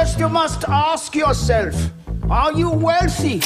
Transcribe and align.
First, 0.00 0.18
you 0.18 0.30
must 0.30 0.64
ask 0.66 1.14
yourself 1.14 1.76
Are 2.30 2.58
you 2.58 2.70
wealthy? 2.70 3.40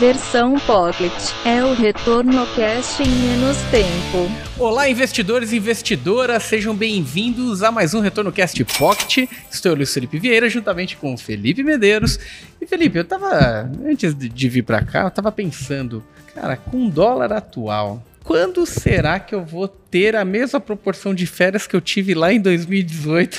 Versão 0.00 0.58
Pocket 0.58 1.12
é 1.44 1.62
o 1.62 1.74
retorno 1.74 2.44
cast 2.56 3.04
em 3.04 3.08
menos 3.08 3.56
tempo. 3.70 4.28
Olá, 4.58 4.88
investidores 4.88 5.52
e 5.52 5.58
investidoras, 5.58 6.42
sejam 6.42 6.74
bem-vindos 6.74 7.62
a 7.62 7.70
mais 7.70 7.94
um 7.94 8.00
Retorno 8.00 8.32
Cast 8.32 8.64
Pocket. 8.64 9.30
Estou 9.48 9.70
eu, 9.70 9.76
Luiz 9.76 9.94
Felipe 9.94 10.18
Vieira, 10.18 10.50
juntamente 10.50 10.96
com 10.96 11.14
o 11.14 11.16
Felipe 11.18 11.62
Medeiros. 11.62 12.18
E 12.60 12.66
Felipe, 12.66 12.98
eu 12.98 13.04
tava, 13.04 13.70
antes 13.84 14.12
de 14.12 14.48
vir 14.48 14.62
para 14.62 14.84
cá, 14.84 15.04
eu 15.04 15.10
tava 15.12 15.30
pensando, 15.30 16.02
cara, 16.34 16.56
com 16.56 16.88
o 16.88 16.90
dólar 16.90 17.32
atual, 17.32 18.02
quando 18.24 18.66
será 18.66 19.20
que 19.20 19.36
eu 19.36 19.44
vou 19.44 19.68
ter 19.68 20.16
a 20.16 20.24
mesma 20.24 20.58
proporção 20.58 21.14
de 21.14 21.28
férias 21.28 21.64
que 21.64 21.76
eu 21.76 21.80
tive 21.80 22.12
lá 22.12 22.32
em 22.32 22.40
2018? 22.40 23.38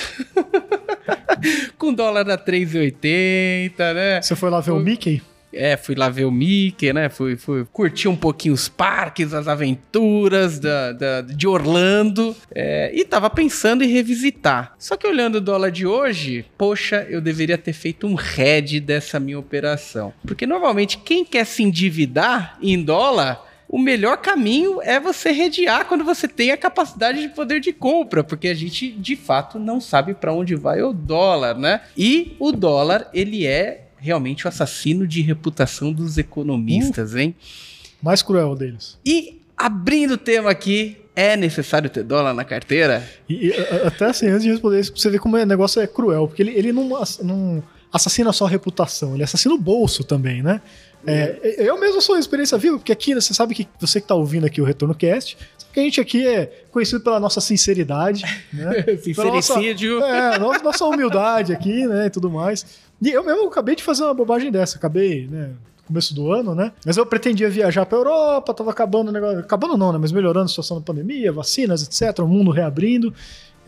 com 1.78 1.92
dólar 1.92 2.28
a 2.30 2.38
3,80, 2.38 3.94
né? 3.94 4.22
Você 4.22 4.36
foi 4.36 4.50
lá 4.50 4.60
ver 4.60 4.72
o 4.72 4.78
Mickey? 4.78 5.22
É, 5.52 5.76
fui 5.76 5.94
lá 5.94 6.08
ver 6.08 6.24
o 6.24 6.30
Mickey, 6.30 6.92
né? 6.92 7.08
Fui, 7.08 7.36
fui 7.36 7.64
curtir 7.72 8.08
um 8.08 8.16
pouquinho 8.16 8.54
os 8.54 8.68
parques, 8.68 9.32
as 9.32 9.48
aventuras 9.48 10.58
da, 10.58 10.92
da 10.92 11.20
de 11.22 11.46
Orlando. 11.46 12.36
É, 12.54 12.90
e 12.94 13.04
tava 13.04 13.30
pensando 13.30 13.82
em 13.82 13.88
revisitar. 13.88 14.74
Só 14.78 14.96
que 14.96 15.06
olhando 15.06 15.36
o 15.36 15.40
dólar 15.40 15.70
de 15.70 15.86
hoje, 15.86 16.44
poxa, 16.56 17.06
eu 17.08 17.20
deveria 17.20 17.56
ter 17.56 17.72
feito 17.72 18.06
um 18.06 18.14
head 18.14 18.78
dessa 18.80 19.18
minha 19.18 19.38
operação. 19.38 20.12
Porque 20.26 20.46
normalmente 20.46 20.98
quem 20.98 21.24
quer 21.24 21.46
se 21.46 21.62
endividar 21.62 22.58
em 22.60 22.82
dólar 22.82 23.47
o 23.68 23.78
melhor 23.78 24.16
caminho 24.16 24.80
é 24.80 24.98
você 24.98 25.30
redear 25.30 25.86
quando 25.86 26.02
você 26.02 26.26
tem 26.26 26.50
a 26.50 26.56
capacidade 26.56 27.20
de 27.20 27.28
poder 27.28 27.60
de 27.60 27.72
compra, 27.72 28.24
porque 28.24 28.48
a 28.48 28.54
gente 28.54 28.90
de 28.90 29.14
fato 29.14 29.58
não 29.58 29.80
sabe 29.80 30.14
para 30.14 30.32
onde 30.32 30.54
vai 30.54 30.82
o 30.82 30.92
dólar, 30.92 31.58
né? 31.58 31.82
E 31.96 32.34
o 32.38 32.50
dólar, 32.50 33.08
ele 33.12 33.46
é 33.46 33.88
realmente 33.98 34.46
o 34.46 34.48
assassino 34.48 35.06
de 35.06 35.20
reputação 35.20 35.92
dos 35.92 36.16
economistas, 36.16 37.14
hein? 37.14 37.34
Mais 38.02 38.22
cruel 38.22 38.54
deles. 38.54 38.96
E 39.04 39.40
abrindo 39.56 40.12
o 40.12 40.18
tema 40.18 40.50
aqui, 40.50 40.96
é 41.14 41.36
necessário 41.36 41.90
ter 41.90 42.04
dólar 42.04 42.32
na 42.32 42.44
carteira? 42.44 43.06
E, 43.28 43.48
e 43.48 43.52
até 43.84 44.06
assim, 44.06 44.28
antes 44.28 44.44
de 44.44 44.50
responder 44.50 44.80
isso, 44.80 44.92
você 44.96 45.10
vê 45.10 45.18
como 45.18 45.36
o 45.36 45.44
negócio 45.44 45.82
é 45.82 45.86
cruel, 45.86 46.26
porque 46.26 46.42
ele, 46.42 46.52
ele 46.52 46.72
não, 46.72 46.88
não 47.22 47.62
assassina 47.92 48.32
só 48.32 48.46
a 48.46 48.48
reputação, 48.48 49.14
ele 49.14 49.24
assassina 49.24 49.54
o 49.54 49.58
bolso 49.58 50.04
também, 50.04 50.42
né? 50.42 50.60
É, 51.06 51.56
eu 51.58 51.78
mesmo 51.78 52.02
sou 52.02 52.18
experiência 52.18 52.58
viva, 52.58 52.76
porque 52.76 52.92
aqui 52.92 53.14
você 53.14 53.32
sabe 53.32 53.54
que 53.54 53.68
você 53.78 54.00
que 54.00 54.04
está 54.04 54.14
ouvindo 54.14 54.46
aqui 54.46 54.60
o 54.60 54.64
Retorno 54.64 54.94
Cast, 54.94 55.38
sabe 55.56 55.72
que 55.72 55.80
a 55.80 55.82
gente 55.82 56.00
aqui 56.00 56.26
é 56.26 56.64
conhecido 56.72 57.00
pela 57.00 57.20
nossa 57.20 57.40
sinceridade, 57.40 58.24
né? 58.52 58.96
Sincericídio. 59.02 60.00
Nossa, 60.00 60.58
é, 60.58 60.62
nossa 60.62 60.84
humildade 60.84 61.52
aqui, 61.52 61.86
né? 61.86 62.06
E 62.06 62.10
tudo 62.10 62.28
mais. 62.28 62.66
E 63.00 63.10
eu 63.10 63.24
mesmo 63.24 63.46
acabei 63.46 63.76
de 63.76 63.82
fazer 63.82 64.04
uma 64.04 64.14
bobagem 64.14 64.50
dessa, 64.50 64.76
acabei, 64.76 65.28
né? 65.28 65.50
Começo 65.86 66.14
do 66.14 66.30
ano, 66.30 66.54
né? 66.54 66.72
Mas 66.84 66.98
eu 66.98 67.06
pretendia 67.06 67.48
viajar 67.48 67.86
para 67.86 67.96
Europa, 67.96 68.52
tava 68.52 68.70
acabando 68.70 69.08
o 69.08 69.12
negócio. 69.12 69.38
Acabando 69.38 69.76
não, 69.78 69.92
né? 69.92 69.98
Mas 69.98 70.12
melhorando 70.12 70.44
a 70.44 70.48
situação 70.48 70.78
da 70.78 70.82
pandemia, 70.82 71.32
vacinas, 71.32 71.82
etc., 71.82 72.18
o 72.18 72.28
mundo 72.28 72.50
reabrindo. 72.50 73.14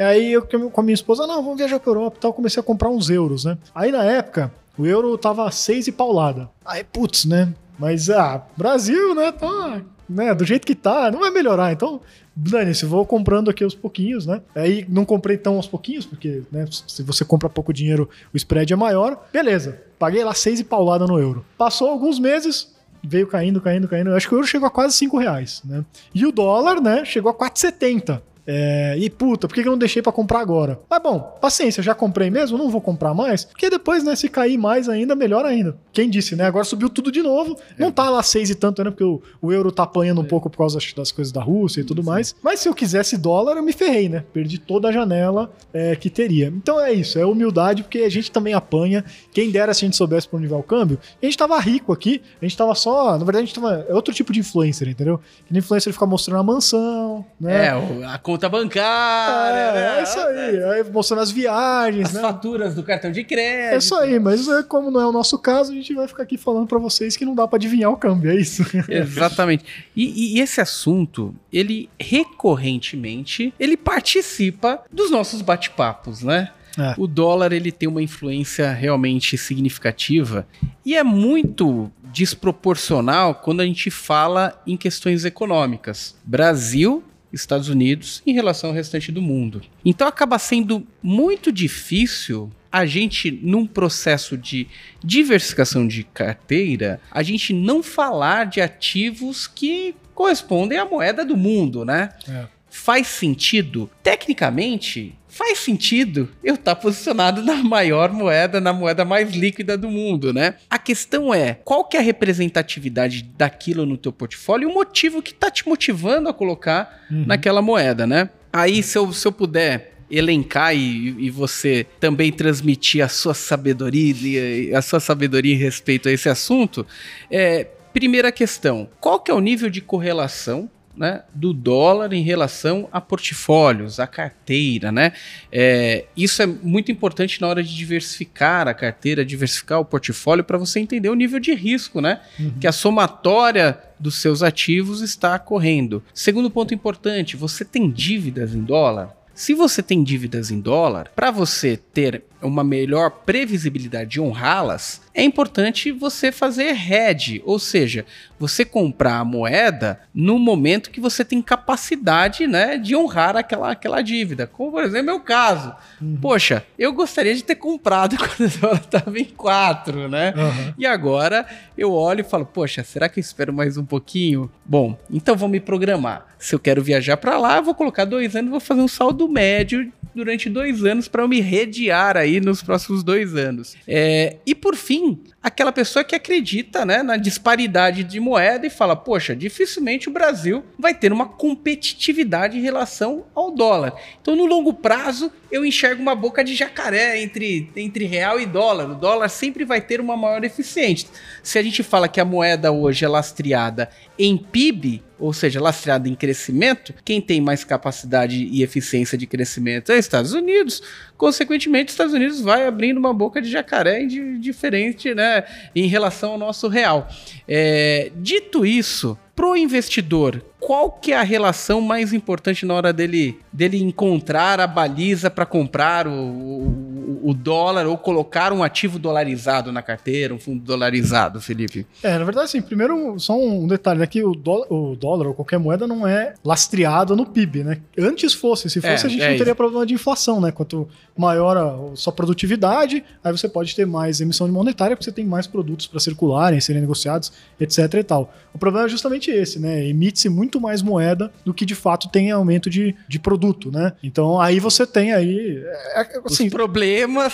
Aí 0.01 0.33
eu 0.33 0.43
com 0.43 0.81
a 0.81 0.85
minha 0.85 0.95
esposa, 0.95 1.27
não, 1.27 1.43
vamos 1.43 1.59
viajar 1.59 1.79
para 1.79 1.91
Europa 1.91 2.17
e 2.17 2.21
tal, 2.21 2.33
comecei 2.33 2.61
a 2.61 2.65
comprar 2.65 2.89
uns 2.89 3.11
euros, 3.11 3.45
né? 3.45 3.59
Aí 3.75 3.93
na 3.93 4.03
época, 4.03 4.53
o 4.79 4.87
euro 4.87 5.17
tava 5.19 5.51
seis 5.51 5.87
e 5.87 5.93
paulada. 5.93 6.49
Aí, 6.65 6.83
putz, 6.83 7.27
né? 7.27 7.53
Mas, 7.79 8.09
ah, 8.11 8.43
Brasil, 8.57 9.15
né? 9.15 9.33
Tá, 9.33 9.83
né? 10.09 10.35
Do 10.35 10.45
jeito 10.45 10.67
que 10.67 10.75
tá, 10.75 11.11
não 11.11 11.21
vai 11.21 11.31
melhorar. 11.31 11.73
Então, 11.73 12.01
dane-se, 12.35 12.85
vou 12.87 13.05
comprando 13.05 13.51
aqui 13.51 13.63
aos 13.63 13.75
pouquinhos, 13.75 14.27
né? 14.27 14.41
Aí 14.55 14.87
não 14.89 15.05
comprei 15.05 15.37
tão 15.37 15.57
aos 15.57 15.67
pouquinhos, 15.67 16.07
porque, 16.07 16.43
né? 16.51 16.67
Se 16.87 17.03
você 17.03 17.25
compra 17.25 17.49
pouco 17.49 17.73
dinheiro, 17.73 18.09
o 18.33 18.37
spread 18.37 18.73
é 18.73 18.77
maior. 18.77 19.23
Beleza, 19.33 19.83
paguei 19.99 20.25
lá 20.25 20.35
seis 20.35 20.61
e 20.61 20.65
paulada 20.65 21.07
no 21.07 21.19
euro. 21.19 21.45
Passou 21.59 21.89
alguns 21.89 22.19
meses, 22.19 22.75
veio 23.03 23.27
caindo, 23.27 23.61
caindo, 23.61 23.89
caindo. 23.89 24.11
Eu 24.11 24.17
acho 24.17 24.29
que 24.29 24.35
o 24.35 24.39
euro 24.39 24.47
chegou 24.47 24.67
a 24.67 24.71
quase 24.71 24.97
cinco 24.97 25.19
reais, 25.19 25.63
né? 25.65 25.85
E 26.15 26.27
o 26.27 26.33
dólar, 26.33 26.81
né? 26.81 27.05
Chegou 27.05 27.31
a 27.31 27.35
4,70. 27.35 28.21
É, 28.53 28.97
e 28.99 29.09
puta, 29.09 29.47
por 29.47 29.55
que 29.55 29.61
eu 29.61 29.71
não 29.71 29.79
deixei 29.79 30.03
para 30.03 30.11
comprar 30.11 30.41
agora? 30.41 30.81
Mas 30.91 31.01
bom, 31.01 31.21
paciência, 31.41 31.85
já 31.85 31.95
comprei 31.95 32.31
mesmo, 32.31 32.59
não 32.59 32.69
vou 32.69 32.81
comprar 32.81 33.15
mais, 33.15 33.45
porque 33.45 33.71
depois, 33.71 34.03
né, 34.03 34.17
se 34.17 34.29
cair 34.29 34.59
mais 34.59 34.89
ainda, 34.89 35.15
melhor 35.15 35.45
ainda. 35.45 35.77
Quem 35.93 36.09
disse, 36.09 36.37
né? 36.37 36.45
Agora 36.45 36.65
subiu 36.65 36.89
tudo 36.89 37.11
de 37.11 37.23
novo, 37.23 37.57
é. 37.79 37.83
não 37.83 37.91
tá 37.91 38.09
lá 38.09 38.23
seis 38.23 38.49
e 38.51 38.55
tanto, 38.55 38.83
né? 38.85 38.91
Porque 38.91 39.05
o, 39.05 39.21
o 39.43 39.53
euro 39.53 39.73
tá 39.73 39.83
apanhando 39.83 40.21
um 40.21 40.25
é. 40.25 40.29
pouco 40.29 40.49
por 40.49 40.59
causa 40.59 40.79
das 40.97 41.11
coisas 41.11 41.33
da 41.33 41.43
Rússia 41.43 41.81
e 41.81 41.85
tudo 41.85 42.03
Sim. 42.03 42.09
mais. 42.09 42.35
Mas 42.43 42.61
se 42.61 42.69
eu 42.69 42.75
quisesse 42.75 43.17
dólar, 43.17 43.57
eu 43.57 43.63
me 43.63 43.73
ferrei, 43.73 44.09
né? 44.09 44.25
Perdi 44.33 44.59
toda 44.59 44.89
a 44.89 44.93
janela 44.93 45.53
é, 45.73 45.97
que 45.97 46.09
teria. 46.09 46.47
Então 46.49 46.81
é 46.81 46.93
isso, 46.93 47.19
é 47.19 47.27
humildade, 47.27 47.83
porque 47.83 47.99
a 47.99 48.09
gente 48.09 48.31
também 48.31 48.55
apanha. 48.55 49.05
Quem 49.33 49.51
dera 49.51 49.75
se 49.75 49.85
a 49.85 49.87
gente 49.87 49.97
soubesse 49.97 50.29
pra 50.29 50.39
onde 50.39 50.47
vai 50.47 50.59
o 50.59 50.63
câmbio, 50.63 50.99
a 51.21 51.27
gente 51.27 51.37
tava 51.37 51.59
rico 51.59 51.93
aqui, 51.93 52.23
a 52.41 52.45
gente 52.45 52.57
tava 52.57 52.75
só. 52.75 53.13
Na 53.13 53.25
verdade, 53.25 53.39
a 53.39 53.47
gente 53.47 53.55
tava. 53.55 53.87
É 53.89 53.95
outro 53.95 54.15
tipo 54.15 54.33
de 54.33 54.41
influencer, 54.41 54.89
entendeu? 54.89 55.21
Que 55.47 55.57
influencer 55.57 55.93
fica 55.93 56.07
mostrando 56.07 56.41
a 56.41 56.43
mansão, 56.43 57.25
né? 57.41 57.67
É, 57.67 58.07
a 58.07 58.19
conta 58.19 58.49
bancária. 58.49 59.59
É, 59.59 59.73
né? 59.73 59.99
é 59.99 60.03
isso 60.03 60.19
aí. 60.21 60.63
aí. 60.65 60.91
Mostrando 60.91 61.21
as 61.21 61.31
viagens, 61.31 62.09
as 62.09 62.15
né? 62.15 62.21
faturas 62.21 62.75
do 62.75 62.83
cartão 62.83 63.11
de 63.11 63.25
crédito. 63.25 63.75
É 63.75 63.79
isso 63.79 63.95
aí, 63.95 64.19
mas 64.19 64.47
é, 64.49 64.63
como 64.63 64.91
não 64.91 65.01
é 65.01 65.07
o 65.07 65.13
nosso 65.13 65.39
caso, 65.39 65.73
a 65.73 65.75
gente 65.81 65.95
vai 65.95 66.07
ficar 66.07 66.23
aqui 66.23 66.37
falando 66.37 66.67
para 66.67 66.79
vocês 66.79 67.17
que 67.17 67.25
não 67.25 67.35
dá 67.35 67.47
para 67.47 67.57
adivinhar 67.57 67.91
o 67.91 67.97
câmbio, 67.97 68.31
é 68.31 68.37
isso. 68.37 68.65
Exatamente. 68.89 69.65
E, 69.97 70.37
e, 70.37 70.41
esse 70.41 70.61
assunto, 70.61 71.35
ele 71.53 71.89
recorrentemente, 71.99 73.53
ele 73.59 73.77
participa 73.77 74.83
dos 74.93 75.11
nossos 75.11 75.43
bate-papos, 75.43 76.23
né? 76.23 76.51
É. 76.79 76.95
O 76.97 77.07
dólar 77.07 77.53
ele 77.53 77.73
tem 77.73 77.89
uma 77.89 78.03
influência 78.03 78.73
realmente 78.73 79.37
significativa 79.37 80.47
e 80.87 80.97
é 80.97 81.03
muito 81.03 81.91
desproporcional 82.13 83.35
quando 83.35 83.61
a 83.61 83.67
gente 83.67 83.91
fala 83.91 84.61
em 84.67 84.77
questões 84.77 85.25
econômicas. 85.25 86.15
Brasil 86.25 87.03
Estados 87.33 87.69
Unidos 87.69 88.23
em 88.27 88.33
relação 88.33 88.71
ao 88.71 88.77
restante 88.77 89.13
do 89.13 89.23
mundo. 89.23 89.63
Então 89.85 90.07
acaba 90.07 90.39
sendo 90.39 90.87
muito 91.03 91.53
difícil 91.53 92.51
a 92.73 92.87
gente, 92.87 93.31
num 93.31 93.67
processo 93.67 94.37
de 94.37 94.67
diversificação 95.03 95.87
de 95.87 96.05
carteira, 96.05 97.01
a 97.11 97.23
gente 97.23 97.53
não 97.53 97.83
falar 97.83 98.47
de 98.47 98.61
ativos 98.61 99.47
que 99.47 99.95
correspondem 100.15 100.79
à 100.79 100.85
moeda 100.85 101.25
do 101.25 101.37
mundo, 101.37 101.85
né? 101.85 102.11
É. 102.29 102.45
Faz 102.69 103.09
sentido? 103.09 103.91
Tecnicamente, 104.01 105.15
faz 105.27 105.59
sentido 105.59 106.29
eu 106.45 106.55
estar 106.55 106.75
tá 106.75 106.81
posicionado 106.81 107.43
na 107.43 107.57
maior 107.57 108.13
moeda, 108.13 108.61
na 108.61 108.73
moeda 108.73 109.05
mais 109.05 109.33
líquida 109.33 109.77
do 109.77 109.91
mundo, 109.91 110.33
né? 110.33 110.55
A 110.69 110.79
questão 110.79 111.35
é, 111.35 111.55
qual 111.65 111.85
que 111.85 111.97
é 111.97 112.01
a 112.01 112.03
representatividade 112.03 113.23
daquilo 113.37 113.85
no 113.85 113.97
teu 113.97 114.13
portfólio 114.13 114.69
e 114.69 114.71
o 114.71 114.75
motivo 114.75 115.21
que 115.21 115.33
está 115.33 115.51
te 115.51 115.67
motivando 115.69 116.29
a 116.29 116.35
colocar 116.35 117.07
uhum. 117.11 117.25
naquela 117.27 117.61
moeda, 117.61 118.07
né? 118.07 118.31
Aí, 118.53 118.83
se 118.83 118.99
eu, 118.99 119.13
se 119.13 119.27
eu 119.27 119.33
puder 119.33 120.00
elencar 120.11 120.75
e, 120.75 121.15
e, 121.19 121.31
você 121.31 121.87
também 121.99 122.33
transmitir 122.33 123.05
a 123.05 123.09
sua 123.09 123.35
sabedoria, 123.35 124.77
a 124.77 124.83
sua 124.83 125.01
sabedoria 125.01 125.55
em 125.55 125.59
respeito 125.59 126.09
a 126.09 126.13
esse 126.13 126.29
assunto, 126.29 126.87
é, 127.31 127.69
primeira 127.93 128.33
questão, 128.33 128.89
qual 129.01 129.21
que 129.21 129.31
é 129.31 129.35
o 129.35 129.41
nível 129.41 129.71
de 129.71 129.81
correlação 129.81 130.69
né, 130.97 131.23
do 131.33 131.55
dólar 131.55 132.13
em 132.13 132.23
relação 132.23 132.89
a 132.93 133.01
portfólios, 133.01 134.01
a 134.01 134.07
carteira, 134.07 134.91
né? 134.91 135.13
É, 135.51 136.05
isso 136.17 136.43
é 136.43 136.47
muito 136.47 136.91
importante 136.91 137.41
na 137.41 137.49
hora 137.49 137.63
de 137.63 137.75
diversificar 137.75 138.69
a 138.69 138.75
carteira, 138.75 139.25
diversificar 139.25 139.81
o 139.81 139.85
portfólio 139.85 140.45
para 140.45 140.59
você 140.59 140.81
entender 140.81 141.09
o 141.09 141.15
nível 141.15 141.39
de 141.39 141.55
risco, 141.55 142.01
né? 142.01 142.21
Uhum. 142.39 142.53
Que 142.61 142.67
a 142.67 142.73
somatória 142.73 143.79
dos 143.99 144.17
seus 144.17 144.43
ativos 144.43 145.01
está 145.01 145.39
correndo. 145.39 146.03
Segundo 146.13 146.51
ponto 146.51 146.75
importante, 146.75 147.37
você 147.37 147.65
tem 147.65 147.89
dívidas 147.91 148.55
em 148.55 148.63
dólar? 148.63 149.20
Se 149.41 149.55
você 149.55 149.83
tem 149.83 150.05
dívidas 150.05 150.51
em 150.51 150.61
dólar, 150.61 151.11
para 151.17 151.31
você 151.31 151.75
ter 151.75 152.23
uma 152.43 152.63
melhor 152.63 153.11
previsibilidade 153.25 154.11
de 154.11 154.21
honrá-las, 154.21 155.01
é 155.13 155.23
importante 155.23 155.91
você 155.91 156.31
fazer 156.31 156.71
hedge, 156.71 157.43
ou 157.45 157.59
seja, 157.59 158.07
você 158.39 158.65
comprar 158.65 159.19
a 159.19 159.25
moeda 159.25 160.01
no 160.15 160.39
momento 160.39 160.91
que 160.91 161.01
você 161.01 161.25
tem 161.25 161.43
capacidade 161.43 162.47
né, 162.47 162.79
de 162.79 162.95
honrar 162.95 163.37
aquela, 163.37 163.73
aquela 163.73 164.03
dívida. 164.03 164.47
Como, 164.47 164.71
por 164.71 164.85
exemplo, 164.85 165.11
é 165.11 165.15
o 165.15 165.21
caso. 165.21 165.75
Uhum. 166.01 166.17
Poxa, 166.21 166.65
eu 166.79 166.93
gostaria 166.93 167.35
de 167.35 167.43
ter 167.43 167.57
comprado 167.57 168.17
quando 168.19 168.49
dólar 168.59 168.81
estava 168.81 169.19
em 169.19 169.25
4, 169.25 170.09
né? 170.09 170.33
Uhum. 170.37 170.75
E 170.79 170.87
agora 170.87 171.45
eu 171.77 171.93
olho 171.93 172.21
e 172.21 172.25
falo, 172.25 172.47
poxa, 172.47 172.85
será 172.85 173.09
que 173.09 173.19
eu 173.19 173.23
espero 173.23 173.53
mais 173.53 173.77
um 173.77 173.85
pouquinho? 173.85 174.51
Bom, 174.65 174.97
então 175.11 175.37
vou 175.37 175.49
me 175.49 175.61
programar. 175.61 176.27
Se 176.39 176.55
eu 176.55 176.59
quero 176.59 176.83
viajar 176.83 177.17
para 177.17 177.37
lá, 177.37 177.61
vou 177.61 177.75
colocar 177.75 178.05
dois 178.05 178.35
anos 178.35 178.49
e 178.49 178.51
vou 178.51 178.61
fazer 178.61 178.81
um 178.81 178.89
saldo 178.89 179.29
médio 179.29 179.93
durante 180.15 180.49
dois 180.49 180.85
anos 180.85 181.09
para 181.09 181.23
eu 181.23 181.29
me 181.29 181.41
rediar 181.41 182.17
aí 182.17 182.41
nos 182.41 182.63
próximos 182.63 183.03
dois 183.03 183.35
anos. 183.35 183.77
É, 183.87 184.37
e 184.47 184.55
por 184.55 184.77
fim, 184.77 185.21
aquela 185.43 185.73
pessoa 185.73 186.05
que 186.05 186.15
acredita 186.15 186.85
né, 186.85 187.03
na 187.03 187.17
disparidade 187.17 188.05
de 188.05 188.21
moeda 188.21 188.67
e 188.67 188.71
fala: 188.71 188.95
poxa, 188.97 189.35
dificilmente 189.35 190.09
o 190.09 190.13
Brasil 190.13 190.65
vai 190.79 190.95
ter 190.95 191.13
uma 191.13 191.27
competitividade 191.27 192.59
em 192.59 192.63
relação 192.63 193.25
ao 193.35 193.51
dólar. 193.51 193.95
Então, 194.21 194.37
no 194.37 194.47
longo 194.47 194.75
prazo, 194.75 195.33
eu 195.51 195.65
enxergo 195.65 196.01
uma 196.03 196.15
boca 196.15 196.45
de 196.45 196.55
jacaré 196.55 197.21
entre, 197.21 197.71
entre 197.77 198.05
real 198.05 198.41
e 198.41 198.47
dólar. 198.47 198.91
O 198.91 198.95
dólar 198.95 199.29
sempre 199.29 199.65
vai 199.65 199.81
ter 199.81 200.01
uma 200.01 200.17
maior 200.17 200.45
eficiência. 200.45 201.09
Se 201.43 201.59
a 201.59 201.63
gente 201.63 201.83
fala 201.83 202.09
que 202.09 202.21
a 202.21 202.25
moeda 202.25 202.71
hoje 202.71 203.05
é 203.05 203.09
lastreada 203.09 203.91
em 204.19 204.37
PIB, 204.37 205.03
ou 205.21 205.33
seja, 205.33 205.61
lastreada 205.61 206.09
em 206.09 206.15
crescimento, 206.15 206.95
quem 207.05 207.21
tem 207.21 207.41
mais 207.41 207.63
capacidade 207.63 208.37
e 208.37 208.63
eficiência 208.63 209.17
de 209.17 209.27
crescimento 209.27 209.93
é 209.93 209.99
Estados 209.99 210.33
Unidos. 210.33 210.83
Consequentemente, 211.17 211.89
os 211.89 211.93
Estados 211.93 212.15
Unidos 212.15 212.41
vai 212.41 212.67
abrindo 212.67 212.99
uma 212.99 213.13
boca 213.13 213.43
de 213.43 213.51
jacaré 213.51 214.05
diferente 214.05 215.15
né, 215.15 215.45
em 215.75 215.87
relação 215.87 216.33
ao 216.33 216.39
nosso 216.39 216.67
real. 216.69 217.09
É, 217.47 218.11
dito 218.17 218.65
isso, 218.65 219.19
para 219.37 219.47
o 219.47 219.57
investidor, 219.57 220.45
qual 220.59 220.93
que 220.93 221.13
é 221.13 221.17
a 221.17 221.23
relação 221.23 221.81
mais 221.81 222.13
importante 222.13 222.67
na 222.67 222.75
hora 222.75 222.93
dele, 222.93 223.39
dele 223.53 223.83
encontrar 223.83 224.61
a 224.61 224.67
baliza 224.67 225.31
para 225.31 225.47
comprar 225.47 226.07
o, 226.07 226.13
o, 226.13 226.90
o, 227.23 227.35
dólar 227.35 227.87
ou 227.87 227.97
colocar 227.97 228.53
um 228.53 228.63
ativo 228.63 228.99
dolarizado 228.99 229.73
na 229.73 229.83
carteira, 229.83 230.35
um 230.35 230.39
fundo 230.39 230.63
dolarizado, 230.63 231.41
Felipe? 231.41 231.87
É, 232.03 232.19
na 232.19 232.25
verdade, 232.25 232.47
assim, 232.47 232.63
primeiro, 232.63 233.19
só 233.19 233.39
um 233.39 233.67
detalhe, 233.67 233.99
né, 233.99 234.09
o, 234.25 234.35
dólar, 234.35 234.67
o 234.73 234.97
dólar 234.97 235.27
ou 235.29 235.35
qualquer 235.35 235.59
moeda 235.59 235.87
não 235.87 236.07
é 236.07 236.35
lastreado 236.45 237.17
no 237.17 237.27
PIB, 237.27 237.65
né? 237.65 237.81
Antes 237.99 238.35
fosse, 238.35 238.69
se 238.69 238.81
fosse, 238.81 239.05
é, 239.05 239.07
a 239.07 239.11
gente 239.11 239.23
é 239.23 239.31
não 239.31 239.37
teria 239.37 239.53
isso. 239.53 239.57
problema 239.57 239.87
de 239.87 239.95
inflação, 239.95 240.41
né? 240.41 240.53
Quanto 240.53 240.89
maior 241.17 241.57
a 241.57 241.97
sua 241.97 242.13
produtividade, 242.13 243.05
aí 243.23 243.33
você 243.33 243.49
pode 243.49 243.75
ter 243.75 243.87
mais 243.87 244.21
emissão 244.21 244.47
de 244.47 244.53
monetária, 244.53 244.97
porque 244.97 245.05
você 245.05 245.13
tem 245.13 245.25
mais 245.25 245.47
produtos 245.47 245.87
para 245.87 246.01
circularem, 246.01 246.61
serem 246.61 246.81
negociados, 246.81 247.33
etc 247.59 247.95
e 247.95 248.05
tal. 248.05 248.33
O 248.53 248.59
problema 248.59 248.87
é 248.87 248.89
justamente 248.89 249.31
esse, 249.31 249.59
né? 249.59 249.87
Emite-se 249.87 250.29
muito 250.29 250.61
mais 250.61 250.83
moeda 250.83 251.33
do 251.45 251.55
que 251.55 251.65
de 251.65 251.75
fato 251.75 252.09
tem 252.09 252.31
aumento 252.31 252.69
de, 252.69 252.95
de 253.09 253.19
produto, 253.19 253.71
né? 253.71 253.93
Então 254.03 254.41
aí 254.41 254.59
você 254.59 254.87
tem 254.87 255.13
aí. 255.13 255.63
É, 255.95 256.01
é 256.01 256.21
assim, 256.25 256.47
Os 256.47 256.51
problemas 256.51 256.90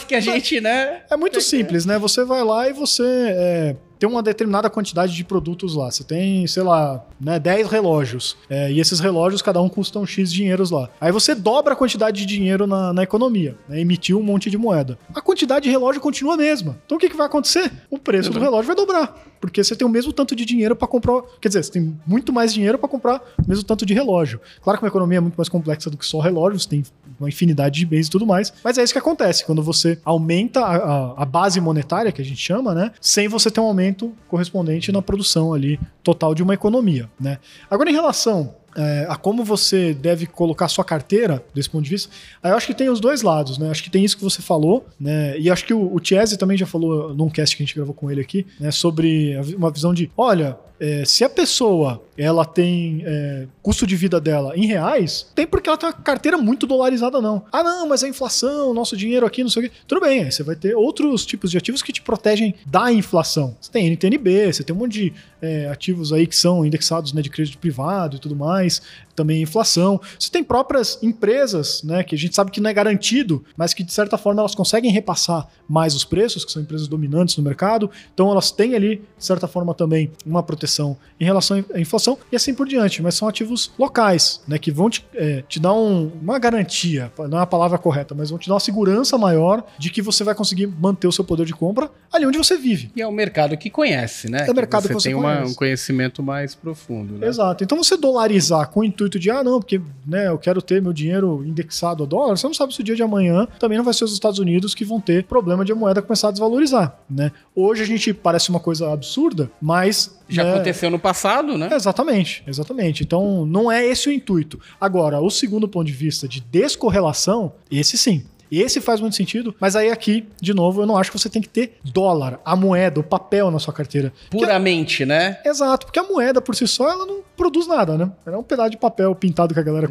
que 0.06 0.14
a 0.14 0.20
gente, 0.20 0.60
né? 0.60 1.02
É 1.10 1.16
muito 1.16 1.40
simples, 1.40 1.86
né? 1.86 1.98
Você 1.98 2.24
vai 2.24 2.42
lá 2.42 2.68
e 2.68 2.72
você. 2.72 3.02
É, 3.04 3.76
tem 3.98 4.08
uma 4.08 4.22
determinada 4.22 4.68
quantidade 4.68 5.14
de 5.14 5.24
produtos 5.24 5.74
lá. 5.74 5.90
Você 5.90 6.04
tem, 6.04 6.46
sei 6.46 6.62
lá, 6.62 7.04
né, 7.20 7.38
10 7.38 7.68
relógios. 7.68 8.36
É, 8.48 8.70
e 8.70 8.80
esses 8.80 9.00
relógios, 9.00 9.42
cada 9.42 9.60
um 9.60 9.68
custam 9.68 10.06
X 10.06 10.32
dinheiros 10.32 10.70
lá. 10.70 10.88
Aí 11.00 11.12
você 11.12 11.34
dobra 11.34 11.72
a 11.72 11.76
quantidade 11.76 12.18
de 12.18 12.26
dinheiro 12.26 12.66
na, 12.66 12.92
na 12.92 13.02
economia, 13.02 13.56
né, 13.68 13.80
emitiu 13.80 14.18
um 14.18 14.22
monte 14.22 14.50
de 14.50 14.58
moeda. 14.58 14.98
A 15.14 15.20
quantidade 15.20 15.64
de 15.64 15.70
relógio 15.70 16.00
continua 16.00 16.34
a 16.34 16.36
mesma. 16.36 16.78
Então 16.84 16.96
o 16.96 17.00
que, 17.00 17.08
que 17.08 17.16
vai 17.16 17.26
acontecer? 17.26 17.72
O 17.90 17.98
preço 17.98 18.30
do 18.30 18.38
relógio 18.38 18.66
vai 18.66 18.76
dobrar. 18.76 19.22
Porque 19.40 19.62
você 19.62 19.76
tem 19.76 19.86
o 19.86 19.90
mesmo 19.90 20.12
tanto 20.12 20.34
de 20.34 20.44
dinheiro 20.44 20.74
para 20.74 20.88
comprar. 20.88 21.22
Quer 21.40 21.48
dizer, 21.48 21.62
você 21.62 21.72
tem 21.72 21.96
muito 22.06 22.32
mais 22.32 22.52
dinheiro 22.52 22.78
para 22.78 22.88
comprar 22.88 23.20
o 23.38 23.48
mesmo 23.48 23.64
tanto 23.64 23.84
de 23.84 23.94
relógio. 23.94 24.40
Claro 24.62 24.78
que 24.78 24.84
uma 24.84 24.88
economia 24.88 25.18
é 25.18 25.20
muito 25.20 25.36
mais 25.36 25.48
complexa 25.48 25.90
do 25.90 25.96
que 25.96 26.06
só 26.06 26.20
relógios, 26.20 26.66
tem 26.66 26.82
uma 27.18 27.28
infinidade 27.28 27.78
de 27.78 27.86
bens 27.86 28.06
e 28.06 28.10
tudo 28.10 28.26
mais. 28.26 28.52
Mas 28.62 28.78
é 28.78 28.82
isso 28.82 28.92
que 28.92 28.98
acontece 28.98 29.44
quando 29.44 29.62
você 29.62 29.98
aumenta 30.04 30.60
a, 30.60 30.76
a, 30.76 31.22
a 31.22 31.24
base 31.24 31.60
monetária, 31.60 32.12
que 32.12 32.20
a 32.20 32.24
gente 32.24 32.40
chama, 32.40 32.74
né? 32.74 32.92
Sem 33.00 33.28
você 33.28 33.50
ter 33.50 33.60
um 33.60 33.64
aumento 33.64 33.85
correspondente 34.28 34.92
na 34.92 35.02
produção 35.02 35.52
ali 35.52 35.78
total 36.02 36.34
de 36.34 36.42
uma 36.42 36.54
economia, 36.54 37.08
né? 37.20 37.38
Agora, 37.70 37.90
em 37.90 37.92
relação 37.92 38.54
é, 38.76 39.06
a 39.08 39.16
como 39.16 39.42
você 39.42 39.94
deve 39.94 40.26
colocar 40.26 40.68
sua 40.68 40.84
carteira 40.84 41.42
desse 41.54 41.70
ponto 41.70 41.84
de 41.84 41.90
vista, 41.90 42.12
aí 42.42 42.50
eu 42.50 42.56
acho 42.56 42.66
que 42.66 42.74
tem 42.74 42.90
os 42.90 43.00
dois 43.00 43.22
lados, 43.22 43.56
né? 43.56 43.70
Acho 43.70 43.82
que 43.82 43.90
tem 43.90 44.04
isso 44.04 44.16
que 44.16 44.22
você 44.22 44.42
falou, 44.42 44.86
né? 45.00 45.38
E 45.38 45.50
acho 45.50 45.64
que 45.64 45.72
o, 45.72 45.94
o 45.94 45.98
Chiesi 46.02 46.36
também 46.36 46.58
já 46.58 46.66
falou 46.66 47.14
num 47.14 47.30
cast 47.30 47.56
que 47.56 47.62
a 47.62 47.66
gente 47.66 47.74
gravou 47.74 47.94
com 47.94 48.10
ele 48.10 48.20
aqui, 48.20 48.46
né? 48.60 48.70
Sobre 48.70 49.34
uma 49.56 49.70
visão 49.70 49.94
de, 49.94 50.10
olha, 50.16 50.58
é, 50.78 51.04
se 51.04 51.24
a 51.24 51.28
pessoa 51.28 52.02
ela 52.16 52.44
tem 52.44 53.02
é, 53.04 53.46
custo 53.62 53.86
de 53.86 53.96
vida 53.96 54.20
dela 54.20 54.56
em 54.56 54.66
reais, 54.66 55.26
tem 55.34 55.46
porque 55.46 55.68
ela 55.68 55.76
tem 55.76 55.88
uma 55.88 55.92
carteira 55.92 56.38
muito 56.38 56.66
dolarizada, 56.66 57.20
não. 57.20 57.44
Ah, 57.52 57.62
não, 57.62 57.88
mas 57.88 58.02
a 58.02 58.08
inflação, 58.08 58.72
nosso 58.72 58.96
dinheiro 58.96 59.26
aqui, 59.26 59.42
não 59.42 59.50
sei 59.50 59.66
o 59.66 59.70
quê. 59.70 59.76
Tudo 59.86 60.00
bem, 60.00 60.30
você 60.30 60.42
vai 60.42 60.56
ter 60.56 60.74
outros 60.74 61.24
tipos 61.26 61.50
de 61.50 61.58
ativos 61.58 61.82
que 61.82 61.92
te 61.92 62.02
protegem 62.02 62.54
da 62.66 62.92
inflação. 62.92 63.56
Você 63.60 63.70
tem 63.70 63.86
NTNB, 63.86 64.52
você 64.52 64.62
tem 64.62 64.74
um 64.74 64.78
monte 64.78 64.92
de 64.92 65.12
é, 65.40 65.68
ativos 65.68 66.12
aí 66.12 66.26
que 66.26 66.36
são 66.36 66.64
indexados 66.64 67.12
né, 67.12 67.22
de 67.22 67.30
crédito 67.30 67.58
privado 67.58 68.16
e 68.16 68.18
tudo 68.18 68.34
mais 68.34 68.82
também 69.16 69.42
inflação. 69.42 70.00
Você 70.18 70.30
tem 70.30 70.44
próprias 70.44 70.98
empresas, 71.02 71.82
né, 71.82 72.04
que 72.04 72.14
a 72.14 72.18
gente 72.18 72.34
sabe 72.34 72.50
que 72.50 72.60
não 72.60 72.70
é 72.70 72.74
garantido, 72.74 73.44
mas 73.56 73.74
que 73.74 73.82
de 73.82 73.92
certa 73.92 74.18
forma 74.18 74.40
elas 74.40 74.54
conseguem 74.54 74.92
repassar 74.92 75.48
mais 75.68 75.94
os 75.94 76.04
preços, 76.04 76.44
que 76.44 76.52
são 76.52 76.62
empresas 76.62 76.86
dominantes 76.86 77.36
no 77.36 77.42
mercado. 77.42 77.90
Então 78.12 78.30
elas 78.30 78.50
têm 78.50 78.74
ali, 78.74 78.96
de 79.18 79.24
certa 79.24 79.48
forma 79.48 79.74
também, 79.74 80.10
uma 80.24 80.42
proteção 80.42 80.96
em 81.18 81.24
relação 81.24 81.64
à 81.74 81.80
inflação 81.80 82.18
e 82.30 82.36
assim 82.36 82.54
por 82.54 82.68
diante. 82.68 83.02
Mas 83.02 83.14
são 83.14 83.26
ativos 83.26 83.72
locais, 83.78 84.40
né, 84.46 84.58
que 84.58 84.70
vão 84.70 84.90
te, 84.90 85.04
é, 85.14 85.42
te 85.48 85.58
dar 85.58 85.72
um, 85.72 86.12
uma 86.20 86.38
garantia, 86.38 87.10
não 87.28 87.38
é 87.38 87.42
a 87.42 87.46
palavra 87.46 87.78
correta, 87.78 88.14
mas 88.14 88.30
vão 88.30 88.38
te 88.38 88.48
dar 88.48 88.54
uma 88.54 88.60
segurança 88.60 89.16
maior 89.16 89.64
de 89.78 89.90
que 89.90 90.02
você 90.02 90.22
vai 90.22 90.34
conseguir 90.34 90.66
manter 90.66 91.06
o 91.06 91.12
seu 91.12 91.24
poder 91.24 91.46
de 91.46 91.54
compra 91.54 91.90
ali 92.12 92.26
onde 92.26 92.38
você 92.38 92.56
vive. 92.56 92.90
E 92.94 93.02
é 93.02 93.06
o 93.06 93.12
mercado 93.12 93.56
que 93.56 93.70
conhece, 93.70 94.30
né? 94.30 94.46
É 94.46 94.50
o 94.50 94.54
mercado 94.54 94.82
que 94.82 94.88
você, 94.88 94.94
que 94.94 95.00
você 95.00 95.08
tem 95.08 95.14
uma, 95.14 95.42
um 95.44 95.54
conhecimento 95.54 96.22
mais 96.22 96.54
profundo. 96.54 97.18
Né? 97.18 97.26
Exato. 97.26 97.64
Então 97.64 97.82
você 97.82 97.96
dolarizar 97.96 98.68
com 98.68 98.80
o 98.80 98.84
intuito 98.84 99.05
intuito 99.06 99.18
de, 99.18 99.30
ah, 99.30 99.42
não, 99.42 99.60
porque 99.60 99.80
né, 100.06 100.28
eu 100.28 100.38
quero 100.38 100.60
ter 100.60 100.82
meu 100.82 100.92
dinheiro 100.92 101.44
indexado 101.44 102.02
a 102.02 102.06
dólar, 102.06 102.36
você 102.36 102.46
não 102.46 102.54
sabe 102.54 102.74
se 102.74 102.80
o 102.80 102.84
dia 102.84 102.94
de 102.94 103.02
amanhã 103.02 103.46
também 103.58 103.78
não 103.78 103.84
vai 103.84 103.94
ser 103.94 104.04
os 104.04 104.12
Estados 104.12 104.38
Unidos 104.38 104.74
que 104.74 104.84
vão 104.84 105.00
ter 105.00 105.24
problema 105.24 105.64
de 105.64 105.72
a 105.72 105.74
moeda 105.74 106.02
começar 106.02 106.28
a 106.28 106.30
desvalorizar, 106.30 106.98
né? 107.08 107.32
Hoje 107.54 107.82
a 107.82 107.86
gente 107.86 108.12
parece 108.12 108.50
uma 108.50 108.60
coisa 108.60 108.92
absurda, 108.92 109.50
mas 109.60 110.18
já 110.28 110.44
né? 110.44 110.54
aconteceu 110.54 110.90
no 110.90 110.98
passado, 110.98 111.56
né? 111.56 111.68
Exatamente, 111.72 112.42
exatamente. 112.46 113.02
Então 113.02 113.46
não 113.46 113.70
é 113.70 113.84
esse 113.86 114.08
o 114.08 114.12
intuito. 114.12 114.60
Agora, 114.80 115.20
o 115.20 115.30
segundo 115.30 115.68
ponto 115.68 115.86
de 115.86 115.92
vista 115.92 116.28
de 116.28 116.40
descorrelação, 116.40 117.52
esse 117.70 117.96
sim. 117.96 118.24
Esse 118.50 118.80
faz 118.80 119.00
muito 119.00 119.16
sentido, 119.16 119.54
mas 119.60 119.76
aí 119.76 119.90
aqui, 119.90 120.26
de 120.40 120.54
novo, 120.54 120.82
eu 120.82 120.86
não 120.86 120.96
acho 120.96 121.10
que 121.10 121.18
você 121.18 121.28
tem 121.28 121.42
que 121.42 121.48
ter 121.48 121.78
dólar, 121.84 122.40
a 122.44 122.54
moeda, 122.54 123.00
o 123.00 123.02
papel 123.02 123.50
na 123.50 123.58
sua 123.58 123.72
carteira. 123.72 124.12
Puramente, 124.30 125.02
a... 125.02 125.06
né? 125.06 125.38
Exato, 125.44 125.86
porque 125.86 125.98
a 125.98 126.04
moeda 126.04 126.40
por 126.40 126.54
si 126.54 126.66
só, 126.66 126.90
ela 126.90 127.06
não 127.06 127.20
produz 127.36 127.66
nada, 127.66 127.98
né? 127.98 128.10
Ela 128.24 128.36
é 128.36 128.38
um 128.38 128.42
pedaço 128.42 128.70
de 128.70 128.76
papel 128.76 129.14
pintado 129.14 129.52
que 129.52 129.60
a 129.60 129.62
galera 129.62 129.90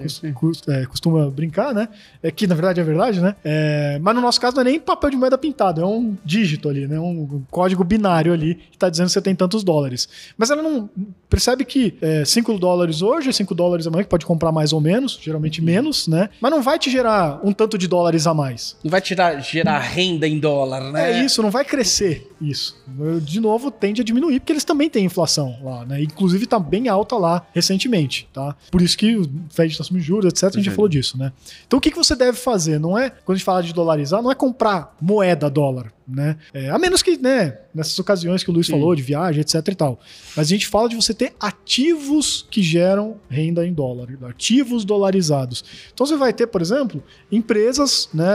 é, 0.68 0.86
costuma 0.86 1.30
brincar, 1.30 1.74
né? 1.74 1.90
É 2.24 2.32
que 2.32 2.48
na 2.48 2.56
verdade 2.56 2.80
é 2.80 2.84
verdade, 2.84 3.22
né? 3.22 3.36
É... 3.44 4.00
Mas 4.02 4.16
no 4.16 4.22
nosso 4.22 4.42
caso 4.42 4.56
não 4.56 4.62
é 4.62 4.66
nem 4.66 4.80
papel 4.80 5.12
de 5.12 5.18
moeda 5.18 5.38
pintado, 5.38 5.82
é 5.82 5.86
um 5.86 6.18
dígito 6.24 6.68
ali, 6.70 6.88
né? 6.88 7.00
Um 7.00 7.44
código 7.52 7.84
binário 7.84 8.34
ali 8.34 8.56
que 8.56 8.78
tá 8.78 8.90
dizendo 8.90 9.08
que 9.08 9.14
você 9.14 9.22
tem 9.22 9.36
tantos 9.36 9.64
dólares. 9.64 10.10
Mas 10.38 10.50
ela 10.50 10.64
não 10.64 10.90
percebe 11.30 11.66
que 11.66 11.98
5 12.26 12.52
é, 12.52 12.58
dólares 12.58 13.02
hoje, 13.02 13.32
5 13.32 13.54
dólares 13.54 13.86
amanhã, 13.86 14.04
que 14.04 14.10
pode 14.10 14.26
comprar 14.26 14.52
mais 14.52 14.74
ou 14.74 14.82
menos, 14.82 15.20
geralmente 15.22 15.62
menos, 15.62 16.08
né? 16.08 16.30
Mas 16.42 16.52
não 16.52 16.62
vai 16.62 16.80
te 16.80 16.90
gerar 16.90 17.40
um 17.44 17.52
tanto 17.52 17.78
de 17.78 17.88
dólares 17.88 18.26
a 18.26 18.34
mais 18.34 18.45
mais. 18.46 18.78
Não 18.84 18.92
vai 18.92 19.02
tirar, 19.02 19.40
gerar 19.42 19.80
renda 19.80 20.28
em 20.28 20.40
dólar, 20.40 20.92
né? 20.92 21.12
É 21.12 21.26
isso, 21.26 21.42
não 21.42 21.50
vai 21.50 21.66
crescer 21.66 22.32
isso. 22.40 22.78
De 23.22 23.40
novo, 23.40 23.72
tende 23.72 24.02
a 24.02 24.04
diminuir, 24.04 24.40
porque 24.40 24.54
eles 24.54 24.64
também 24.64 24.90
têm 24.90 25.06
inflação 25.06 25.58
lá, 25.64 25.86
né? 25.86 26.02
Inclusive 26.04 26.44
está 26.44 26.60
bem 26.60 26.88
alta 26.88 27.16
lá 27.16 27.46
recentemente, 27.54 28.30
tá? 28.32 28.56
Por 28.72 28.82
isso 28.82 28.98
que 28.98 29.16
o 29.16 29.30
Fed 29.50 29.72
está 29.72 29.84
subindo 29.84 30.04
juros, 30.04 30.26
etc. 30.26 30.44
A 30.44 30.50
gente 30.52 30.66
já 30.66 30.72
uhum. 30.72 30.76
falou 30.76 30.90
disso, 30.90 31.18
né? 31.18 31.32
Então 31.66 31.78
o 31.78 31.82
que, 31.82 31.92
que 31.92 31.98
você 31.98 32.16
deve 32.16 32.38
fazer? 32.38 32.80
Não 32.80 32.98
é, 32.98 33.10
quando 33.10 33.36
a 33.36 33.38
gente 33.38 33.46
fala 33.46 33.64
de 33.64 33.74
dolarizar, 33.74 34.22
não 34.22 34.32
é 34.32 34.36
comprar 34.36 34.96
moeda 35.02 35.50
dólar 35.50 35.96
né? 36.08 36.38
É, 36.54 36.70
a 36.70 36.78
menos 36.78 37.02
que, 37.02 37.18
né, 37.18 37.58
nessas 37.74 37.98
ocasiões 37.98 38.44
que 38.44 38.50
o 38.50 38.54
Luiz 38.54 38.68
Sim. 38.68 38.74
falou, 38.74 38.96
de 38.96 39.02
viagem, 39.02 39.42
etc 39.42 39.68
e 39.68 39.76
tal. 39.76 40.00
Mas 40.36 40.48
a 40.48 40.50
gente 40.50 40.68
fala 40.68 40.88
de 40.88 40.96
você 40.96 41.14
ter 41.14 41.34
ativos 41.40 42.46
que 42.50 42.62
geram 42.62 43.18
renda 43.30 43.66
em 43.66 43.74
dólar, 43.74 44.10
ativos 44.28 44.86
dolarizados. 44.86 45.64
Então 45.94 46.06
você 46.06 46.16
vai 46.16 46.32
ter, 46.32 46.48
por 46.48 46.62
exemplo, 46.62 47.04
empresas, 47.32 48.10
né, 48.14 48.35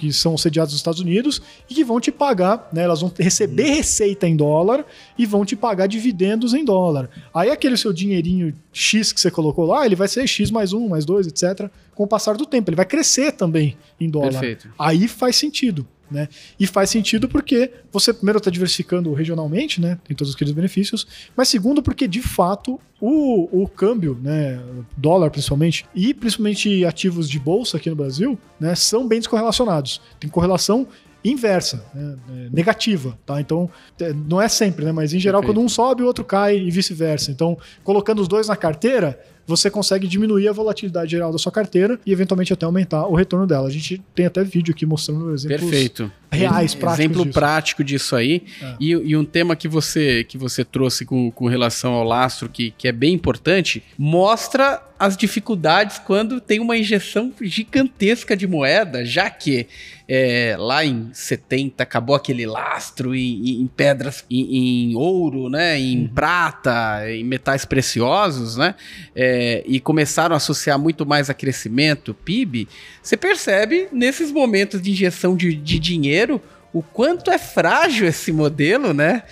que 0.00 0.12
são 0.12 0.36
sediadas 0.38 0.72
nos 0.72 0.80
Estados 0.80 1.00
Unidos 1.00 1.42
e 1.68 1.74
que 1.74 1.84
vão 1.84 2.00
te 2.00 2.10
pagar, 2.10 2.68
né, 2.72 2.84
elas 2.84 3.02
vão 3.02 3.12
receber 3.18 3.68
uhum. 3.68 3.74
receita 3.76 4.26
em 4.26 4.34
dólar 4.34 4.84
e 5.18 5.26
vão 5.26 5.44
te 5.44 5.54
pagar 5.54 5.86
dividendos 5.86 6.54
em 6.54 6.64
dólar. 6.64 7.10
Aí 7.34 7.50
aquele 7.50 7.76
seu 7.76 7.92
dinheirinho 7.92 8.54
X 8.72 9.12
que 9.12 9.20
você 9.20 9.30
colocou 9.30 9.66
lá, 9.66 9.84
ele 9.84 9.94
vai 9.94 10.08
ser 10.08 10.26
X 10.26 10.50
mais 10.50 10.72
um, 10.72 10.88
mais 10.88 11.04
dois, 11.04 11.26
etc, 11.26 11.68
com 11.94 12.04
o 12.04 12.06
passar 12.06 12.36
do 12.36 12.46
tempo. 12.46 12.70
Ele 12.70 12.76
vai 12.76 12.86
crescer 12.86 13.32
também 13.32 13.76
em 14.00 14.08
dólar. 14.08 14.30
Perfeito. 14.30 14.70
Aí 14.78 15.06
faz 15.06 15.36
sentido. 15.36 15.86
Né? 16.10 16.28
E 16.58 16.66
faz 16.66 16.90
sentido 16.90 17.28
porque 17.28 17.70
você, 17.92 18.12
primeiro, 18.12 18.38
está 18.38 18.50
diversificando 18.50 19.12
regionalmente, 19.12 19.80
né? 19.80 19.96
tem 20.04 20.16
todos 20.16 20.34
aqueles 20.34 20.52
benefícios, 20.52 21.06
mas 21.36 21.48
segundo, 21.48 21.82
porque 21.82 22.08
de 22.08 22.20
fato 22.20 22.80
o, 23.00 23.62
o 23.62 23.68
câmbio, 23.68 24.18
né, 24.20 24.60
dólar 24.96 25.30
principalmente, 25.30 25.86
e 25.94 26.12
principalmente 26.12 26.84
ativos 26.84 27.30
de 27.30 27.38
bolsa 27.38 27.76
aqui 27.76 27.88
no 27.88 27.96
Brasil, 27.96 28.38
né, 28.58 28.74
são 28.74 29.06
bem 29.06 29.18
descorrelacionados. 29.20 30.00
Tem 30.18 30.28
correlação 30.28 30.86
inversa, 31.24 31.84
né, 31.94 32.16
é, 32.28 32.48
negativa, 32.50 33.18
tá? 33.24 33.40
Então, 33.40 33.70
é, 34.00 34.12
não 34.12 34.40
é 34.40 34.48
sempre, 34.48 34.84
né? 34.84 34.92
Mas 34.92 35.12
em 35.12 35.20
geral, 35.20 35.40
Perfeito. 35.40 35.58
quando 35.58 35.64
um 35.64 35.68
sobe, 35.68 36.02
o 36.02 36.06
outro 36.06 36.24
cai 36.24 36.56
e 36.58 36.70
vice-versa. 36.70 37.30
Então, 37.30 37.58
colocando 37.84 38.20
os 38.20 38.28
dois 38.28 38.48
na 38.48 38.56
carteira, 38.56 39.20
você 39.50 39.68
consegue 39.70 40.06
diminuir 40.06 40.48
a 40.48 40.52
volatilidade 40.52 41.10
geral 41.10 41.30
da 41.32 41.38
sua 41.38 41.50
carteira 41.52 41.98
e 42.06 42.12
eventualmente 42.12 42.52
até 42.52 42.64
aumentar 42.64 43.06
o 43.06 43.14
retorno 43.14 43.46
dela. 43.46 43.66
A 43.68 43.70
gente 43.70 44.00
tem 44.14 44.24
até 44.26 44.42
vídeo 44.44 44.72
aqui 44.72 44.86
mostrando 44.86 45.34
exemplos 45.34 45.60
Perfeito. 45.68 46.10
reais, 46.30 46.74
práticos 46.74 46.98
Exemplo 47.00 47.24
disso. 47.24 47.34
prático 47.34 47.84
disso 47.84 48.16
aí. 48.16 48.42
É. 48.62 48.74
E, 48.80 48.90
e 48.90 49.16
um 49.16 49.24
tema 49.24 49.54
que 49.56 49.68
você, 49.68 50.24
que 50.24 50.38
você 50.38 50.64
trouxe 50.64 51.04
com, 51.04 51.30
com 51.30 51.46
relação 51.48 51.92
ao 51.94 52.04
lastro, 52.04 52.48
que, 52.48 52.70
que 52.78 52.86
é 52.88 52.92
bem 52.92 53.12
importante, 53.12 53.82
mostra 53.98 54.82
as 54.98 55.16
dificuldades 55.16 55.98
quando 55.98 56.40
tem 56.42 56.60
uma 56.60 56.76
injeção 56.76 57.32
gigantesca 57.40 58.36
de 58.36 58.46
moeda, 58.46 59.02
já 59.04 59.30
que 59.30 59.66
é, 60.06 60.56
lá 60.58 60.84
em 60.84 61.08
70 61.12 61.82
acabou 61.82 62.14
aquele 62.14 62.44
lastro 62.44 63.14
em, 63.14 63.62
em- 63.62 63.66
pedras, 63.66 64.24
em, 64.30 64.90
em 64.90 64.94
ouro, 64.96 65.48
né, 65.48 65.78
em 65.80 66.06
prata, 66.06 67.10
em 67.10 67.24
metais 67.24 67.64
preciosos, 67.64 68.56
né, 68.58 68.74
é, 69.14 69.39
e 69.66 69.80
começaram 69.80 70.34
a 70.34 70.36
associar 70.36 70.78
muito 70.78 71.04
mais 71.06 71.30
a 71.30 71.34
crescimento, 71.34 72.14
PIB, 72.14 72.68
você 73.02 73.16
percebe 73.16 73.88
nesses 73.92 74.30
momentos 74.30 74.80
de 74.80 74.90
injeção 74.90 75.36
de, 75.36 75.54
de 75.54 75.78
dinheiro 75.78 76.40
o 76.72 76.82
quanto 76.82 77.30
é 77.30 77.38
frágil 77.38 78.06
esse 78.06 78.32
modelo, 78.32 78.94
né? 78.94 79.24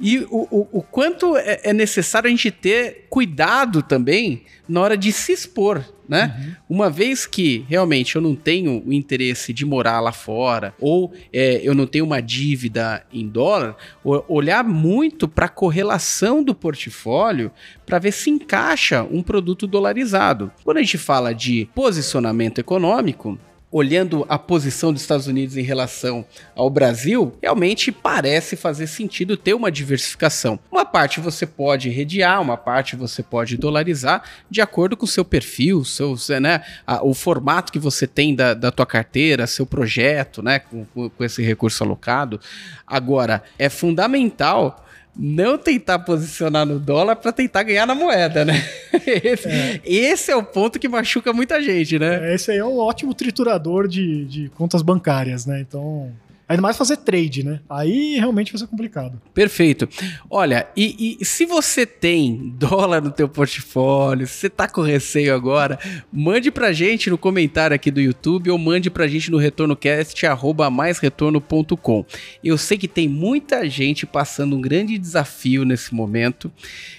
E 0.00 0.18
o, 0.30 0.48
o, 0.50 0.68
o 0.78 0.82
quanto 0.82 1.36
é, 1.36 1.60
é 1.64 1.72
necessário 1.72 2.26
a 2.26 2.30
gente 2.30 2.50
ter 2.50 3.06
cuidado 3.08 3.82
também 3.82 4.42
na 4.68 4.80
hora 4.80 4.96
de 4.96 5.12
se 5.12 5.32
expor, 5.32 5.84
né? 6.08 6.56
Uma 6.68 6.90
vez 6.90 7.26
que 7.26 7.64
realmente 7.68 8.16
eu 8.16 8.22
não 8.22 8.34
tenho 8.34 8.82
o 8.84 8.92
interesse 8.92 9.52
de 9.52 9.64
morar 9.64 10.00
lá 10.00 10.12
fora, 10.12 10.74
ou 10.80 11.12
é, 11.32 11.60
eu 11.62 11.74
não 11.74 11.86
tenho 11.86 12.04
uma 12.04 12.20
dívida 12.20 13.04
em 13.12 13.28
dólar, 13.28 13.76
olhar 14.04 14.64
muito 14.64 15.28
para 15.28 15.46
a 15.46 15.48
correlação 15.48 16.42
do 16.42 16.54
portfólio 16.54 17.52
para 17.86 18.00
ver 18.00 18.12
se 18.12 18.30
encaixa 18.30 19.04
um 19.04 19.22
produto 19.22 19.66
dolarizado. 19.66 20.50
Quando 20.64 20.78
a 20.78 20.82
gente 20.82 20.98
fala 20.98 21.32
de 21.32 21.68
posicionamento 21.74 22.58
econômico, 22.58 23.38
olhando 23.72 24.26
a 24.28 24.36
posição 24.36 24.92
dos 24.92 25.00
Estados 25.02 25.28
Unidos 25.28 25.56
em 25.56 25.62
relação 25.62 26.24
ao 26.56 26.68
Brasil, 26.68 27.32
realmente 27.40 27.92
parece 27.92 28.56
fazer 28.56 28.88
sentido 28.88 29.36
ter 29.36 29.54
uma 29.54 29.70
diversificação. 29.70 30.58
Uma 30.72 30.84
parte 30.84 31.20
você 31.20 31.46
pode 31.46 31.88
redear, 31.88 32.40
uma 32.42 32.56
parte 32.56 32.96
você 32.96 33.22
pode 33.22 33.56
dolarizar, 33.56 34.22
de 34.50 34.60
acordo 34.60 34.96
com 34.96 35.04
o 35.04 35.08
seu 35.08 35.24
perfil, 35.24 35.84
seus, 35.84 36.28
né, 36.30 36.62
a- 36.84 37.04
o 37.04 37.14
formato 37.14 37.72
que 37.72 37.78
você 37.78 38.06
tem 38.08 38.34
da, 38.34 38.54
da 38.54 38.72
tua 38.72 38.86
carteira, 38.86 39.46
seu 39.46 39.64
projeto, 39.64 40.42
né, 40.42 40.58
com- 40.58 40.84
com 41.08 41.24
esse 41.24 41.40
recurso 41.42 41.84
alocado. 41.84 42.40
Agora, 42.86 43.42
é 43.56 43.68
fundamental 43.68 44.84
não 45.22 45.58
tentar 45.58 45.98
posicionar 45.98 46.64
no 46.64 46.78
dólar 46.78 47.14
para 47.14 47.30
tentar 47.30 47.62
ganhar 47.62 47.86
na 47.86 47.94
moeda, 47.94 48.42
né? 48.42 48.54
Esse, 49.06 49.48
esse 49.84 50.30
é 50.30 50.36
o 50.36 50.42
ponto 50.42 50.78
que 50.78 50.88
machuca 50.88 51.32
muita 51.32 51.62
gente, 51.62 51.98
né? 51.98 52.30
É, 52.30 52.34
Esse 52.34 52.50
aí 52.50 52.58
é 52.58 52.64
um 52.64 52.78
ótimo 52.78 53.12
triturador 53.12 53.86
de, 53.86 54.24
de 54.24 54.48
contas 54.50 54.82
bancárias, 54.82 55.44
né? 55.44 55.60
Então. 55.60 56.10
Ainda 56.50 56.62
mais 56.62 56.76
fazer 56.76 56.96
trade, 56.96 57.44
né? 57.44 57.60
Aí 57.70 58.16
realmente 58.16 58.50
vai 58.50 58.58
ser 58.58 58.66
complicado. 58.66 59.22
Perfeito. 59.32 59.88
Olha, 60.28 60.66
e, 60.76 61.16
e 61.20 61.24
se 61.24 61.46
você 61.46 61.86
tem 61.86 62.52
dólar 62.58 63.00
no 63.00 63.12
teu 63.12 63.28
portfólio, 63.28 64.26
se 64.26 64.34
você 64.34 64.50
tá 64.50 64.66
com 64.66 64.80
receio 64.80 65.32
agora, 65.32 65.78
mande 66.12 66.50
pra 66.50 66.72
gente 66.72 67.08
no 67.08 67.16
comentário 67.16 67.72
aqui 67.72 67.88
do 67.88 68.00
YouTube 68.00 68.50
ou 68.50 68.58
mande 68.58 68.90
pra 68.90 69.06
gente 69.06 69.30
no 69.30 69.38
retornocast 69.38 70.26
arroba 70.26 70.68
maisretorno.com. 70.68 72.04
Eu 72.42 72.58
sei 72.58 72.76
que 72.76 72.88
tem 72.88 73.06
muita 73.06 73.70
gente 73.70 74.04
passando 74.04 74.56
um 74.56 74.60
grande 74.60 74.98
desafio 74.98 75.64
nesse 75.64 75.94
momento. 75.94 76.50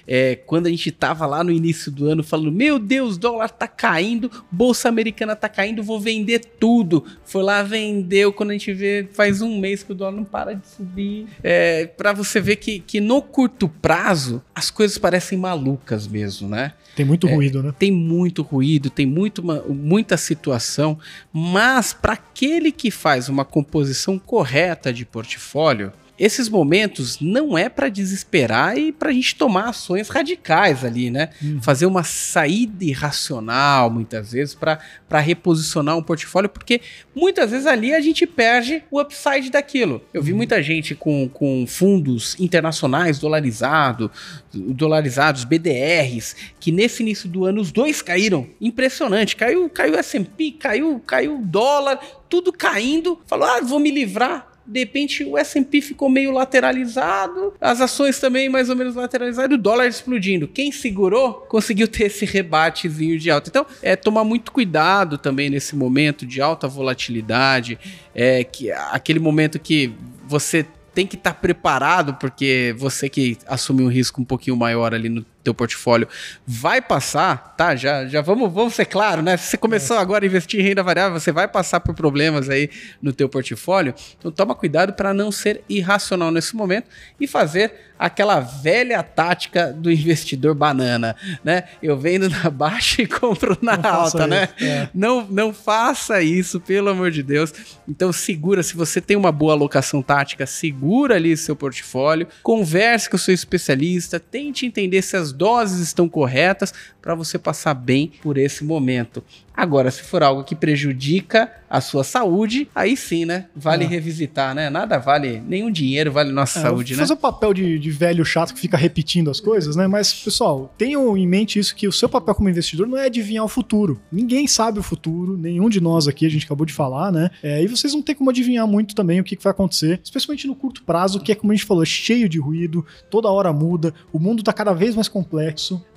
É, 0.06 0.34
quando 0.34 0.66
a 0.66 0.70
gente 0.70 0.90
tava 0.90 1.26
lá 1.26 1.44
no 1.44 1.50
início 1.50 1.92
do 1.92 2.06
ano 2.06 2.24
falando, 2.24 2.50
meu 2.50 2.78
Deus, 2.78 3.18
dólar 3.18 3.50
tá 3.50 3.68
caindo, 3.68 4.30
bolsa 4.50 4.88
americana 4.88 5.36
tá 5.36 5.46
caindo, 5.50 5.82
vou 5.82 6.00
vender 6.00 6.38
tudo. 6.58 7.04
Foi 7.22 7.42
lá, 7.42 7.62
vendeu, 7.62 8.32
quando 8.32 8.48
a 8.48 8.52
gente 8.54 8.72
vê, 8.72 9.06
faz 9.12 9.41
um 9.42 9.58
mês 9.58 9.82
que 9.82 9.92
o 9.92 9.94
dólar 9.94 10.12
não 10.12 10.24
para 10.24 10.54
de 10.54 10.66
subir. 10.66 11.26
É, 11.42 11.86
para 11.86 12.12
você 12.12 12.40
ver 12.40 12.56
que, 12.56 12.78
que 12.80 13.00
no 13.00 13.20
curto 13.20 13.68
prazo, 13.68 14.42
as 14.54 14.70
coisas 14.70 14.96
parecem 14.98 15.36
malucas 15.38 16.06
mesmo, 16.06 16.48
né? 16.48 16.72
Tem 16.96 17.04
muito 17.06 17.26
ruído, 17.26 17.62
né? 17.62 17.72
Tem 17.78 17.90
muito 17.90 18.42
ruído, 18.42 18.90
tem 18.90 19.06
muito, 19.06 19.42
ma- 19.42 19.62
muita 19.68 20.16
situação, 20.16 20.98
mas 21.32 21.92
para 21.92 22.12
aquele 22.12 22.70
que 22.70 22.90
faz 22.90 23.28
uma 23.28 23.44
composição 23.44 24.18
correta 24.18 24.92
de 24.92 25.04
portfólio, 25.06 25.92
esses 26.18 26.48
momentos 26.48 27.18
não 27.20 27.56
é 27.56 27.68
para 27.68 27.88
desesperar 27.88 28.76
e 28.76 28.92
para 28.92 29.10
a 29.10 29.12
gente 29.12 29.34
tomar 29.34 29.70
ações 29.70 30.08
radicais 30.08 30.84
ali, 30.84 31.10
né? 31.10 31.30
Fazer 31.62 31.86
uma 31.86 32.04
saída 32.04 32.84
irracional, 32.84 33.90
muitas 33.90 34.32
vezes, 34.32 34.54
para 34.54 35.20
reposicionar 35.20 35.96
um 35.96 36.02
portfólio, 36.02 36.50
porque 36.50 36.80
muitas 37.14 37.50
vezes 37.50 37.66
ali 37.66 37.94
a 37.94 38.00
gente 38.00 38.26
perde 38.26 38.84
o 38.90 39.00
upside 39.00 39.50
daquilo. 39.50 40.02
Eu 40.12 40.22
vi 40.22 40.32
muita 40.32 40.62
gente 40.62 40.94
com, 40.94 41.28
com 41.28 41.66
fundos 41.66 42.38
internacionais 42.38 43.18
dolarizado, 43.18 44.10
dolarizados, 44.52 45.44
BDRs, 45.44 46.36
que 46.60 46.70
nesse 46.70 47.02
início 47.02 47.28
do 47.28 47.44
ano 47.44 47.60
os 47.60 47.72
dois 47.72 48.02
caíram. 48.02 48.46
Impressionante. 48.60 49.34
Caiu, 49.34 49.68
caiu 49.70 49.96
S&P, 49.96 50.52
caiu, 50.52 51.00
caiu 51.00 51.38
o 51.38 51.44
dólar, 51.44 51.98
tudo 52.28 52.52
caindo. 52.52 53.20
Falou: 53.26 53.46
"Ah, 53.46 53.60
vou 53.60 53.80
me 53.80 53.90
livrar". 53.90 54.51
De 54.66 54.80
repente 54.80 55.24
o 55.24 55.36
S&P 55.36 55.80
ficou 55.80 56.08
meio 56.08 56.32
lateralizado, 56.32 57.54
as 57.60 57.80
ações 57.80 58.18
também 58.20 58.48
mais 58.48 58.68
ou 58.70 58.76
menos 58.76 58.94
lateralizadas, 58.94 59.56
o 59.56 59.60
dólar 59.60 59.86
explodindo. 59.86 60.46
Quem 60.48 60.70
segurou 60.70 61.34
conseguiu 61.48 61.88
ter 61.88 62.04
esse 62.04 62.24
rebatezinho 62.24 63.18
de 63.18 63.30
alta. 63.30 63.48
Então, 63.48 63.66
é 63.82 63.96
tomar 63.96 64.24
muito 64.24 64.52
cuidado 64.52 65.18
também 65.18 65.50
nesse 65.50 65.74
momento 65.74 66.24
de 66.26 66.40
alta 66.40 66.68
volatilidade, 66.68 67.78
é 68.14 68.44
que 68.44 68.70
aquele 68.70 69.18
momento 69.18 69.58
que 69.58 69.92
você 70.26 70.66
tem 70.94 71.06
que 71.06 71.16
estar 71.16 71.34
preparado, 71.34 72.14
porque 72.14 72.74
você 72.76 73.08
que 73.08 73.38
assumiu 73.46 73.86
um 73.86 73.90
risco 73.90 74.20
um 74.20 74.24
pouquinho 74.24 74.56
maior 74.56 74.94
ali 74.94 75.08
no 75.08 75.24
teu 75.42 75.54
portfólio 75.54 76.08
vai 76.46 76.80
passar, 76.80 77.54
tá? 77.56 77.74
Já, 77.74 78.06
já 78.06 78.20
vamos, 78.20 78.52
vamos 78.52 78.74
ser 78.74 78.86
claro, 78.86 79.22
né? 79.22 79.36
Se 79.36 79.50
você 79.50 79.56
começou 79.56 79.96
agora 79.96 80.24
a 80.24 80.26
investir 80.26 80.60
em 80.60 80.62
renda 80.62 80.82
variável, 80.82 81.18
você 81.18 81.32
vai 81.32 81.48
passar 81.48 81.80
por 81.80 81.94
problemas 81.94 82.48
aí 82.48 82.70
no 83.00 83.12
teu 83.12 83.28
portfólio. 83.28 83.94
Então 84.18 84.30
toma 84.30 84.54
cuidado 84.54 84.92
para 84.92 85.12
não 85.12 85.32
ser 85.32 85.62
irracional 85.68 86.30
nesse 86.30 86.54
momento 86.54 86.88
e 87.20 87.26
fazer 87.26 87.72
aquela 87.98 88.40
velha 88.40 89.02
tática 89.02 89.72
do 89.72 89.90
investidor 89.90 90.54
banana, 90.54 91.14
né? 91.44 91.64
Eu 91.82 91.96
vendo 91.96 92.28
na 92.28 92.50
baixa 92.50 93.02
e 93.02 93.06
compro 93.06 93.56
na 93.62 93.76
Não 93.76 93.90
alta, 93.90 94.26
né? 94.26 94.48
é. 94.60 94.88
Não, 94.92 95.26
não 95.28 95.52
faça 95.52 96.20
isso, 96.22 96.60
pelo 96.60 96.90
amor 96.90 97.10
de 97.10 97.22
Deus. 97.22 97.52
Então 97.88 98.12
segura, 98.12 98.62
se 98.62 98.74
você 98.74 99.00
tem 99.00 99.16
uma 99.16 99.30
boa 99.30 99.52
alocação 99.52 100.02
tática, 100.02 100.46
segura 100.46 101.16
ali 101.16 101.36
seu 101.36 101.54
portfólio, 101.54 102.26
converse 102.42 103.08
com 103.08 103.16
o 103.16 103.18
seu 103.18 103.34
especialista, 103.34 104.18
tente 104.18 104.66
entender 104.66 105.02
se 105.02 105.16
as 105.16 105.31
doses 105.32 105.80
estão 105.80 106.08
corretas 106.08 106.72
para 107.00 107.14
você 107.14 107.38
passar 107.38 107.74
bem 107.74 108.12
por 108.22 108.36
esse 108.38 108.64
momento. 108.64 109.22
Agora, 109.54 109.90
se 109.90 110.02
for 110.02 110.22
algo 110.22 110.44
que 110.44 110.54
prejudica 110.54 111.50
a 111.68 111.80
sua 111.80 112.04
saúde, 112.04 112.68
aí 112.74 112.96
sim, 112.96 113.24
né? 113.24 113.46
Vale 113.54 113.84
É. 113.84 113.86
revisitar, 113.86 114.54
né? 114.54 114.68
Nada 114.70 114.98
vale, 114.98 115.42
nenhum 115.46 115.70
dinheiro 115.70 116.10
vale 116.12 116.32
nossa 116.32 116.58
É, 116.58 116.62
saúde, 116.62 116.92
né? 116.94 117.00
fazer 117.00 117.12
o 117.12 117.16
papel 117.16 117.52
de, 117.54 117.78
de 117.78 117.90
velho 117.90 118.24
chato 118.24 118.54
que 118.54 118.60
fica 118.60 118.76
repetindo 118.76 119.30
as 119.30 119.40
coisas, 119.40 119.76
né? 119.76 119.86
Mas, 119.86 120.12
pessoal, 120.12 120.72
tenham 120.78 121.16
em 121.16 121.26
mente 121.26 121.58
isso 121.58 121.74
que 121.74 121.86
o 121.88 121.92
seu 121.92 122.08
papel 122.08 122.34
como 122.34 122.48
investidor 122.48 122.86
não 122.86 122.96
é 122.96 123.06
adivinhar 123.06 123.44
o 123.44 123.48
futuro. 123.48 124.00
Ninguém 124.10 124.46
sabe 124.46 124.78
o 124.78 124.82
futuro, 124.82 125.36
nenhum 125.36 125.68
de 125.68 125.80
nós 125.80 126.08
aqui, 126.08 126.24
a 126.26 126.30
gente 126.30 126.44
acabou 126.46 126.64
de 126.66 126.72
falar, 126.72 127.10
né? 127.12 127.30
É, 127.42 127.62
e 127.62 127.66
vocês 127.66 127.92
não 127.92 128.02
tem 128.02 128.14
como 128.14 128.30
adivinhar 128.30 128.66
muito 128.66 128.94
também 128.94 129.20
o 129.20 129.24
que, 129.24 129.36
que 129.36 129.42
vai 129.44 129.50
acontecer, 129.50 130.00
especialmente 130.02 130.46
no 130.46 130.54
curto 130.54 130.82
prazo, 130.82 131.20
que 131.20 131.32
é, 131.32 131.34
como 131.34 131.52
a 131.52 131.54
gente 131.54 131.66
falou, 131.66 131.82
é 131.82 131.86
cheio 131.86 132.28
de 132.28 132.38
ruído, 132.38 132.84
toda 133.10 133.28
hora 133.28 133.52
muda, 133.52 133.92
o 134.12 134.18
mundo 134.18 134.42
tá 134.42 134.52
cada 134.52 134.72
vez 134.72 134.94
mais 134.94 135.08
complexo, 135.08 135.21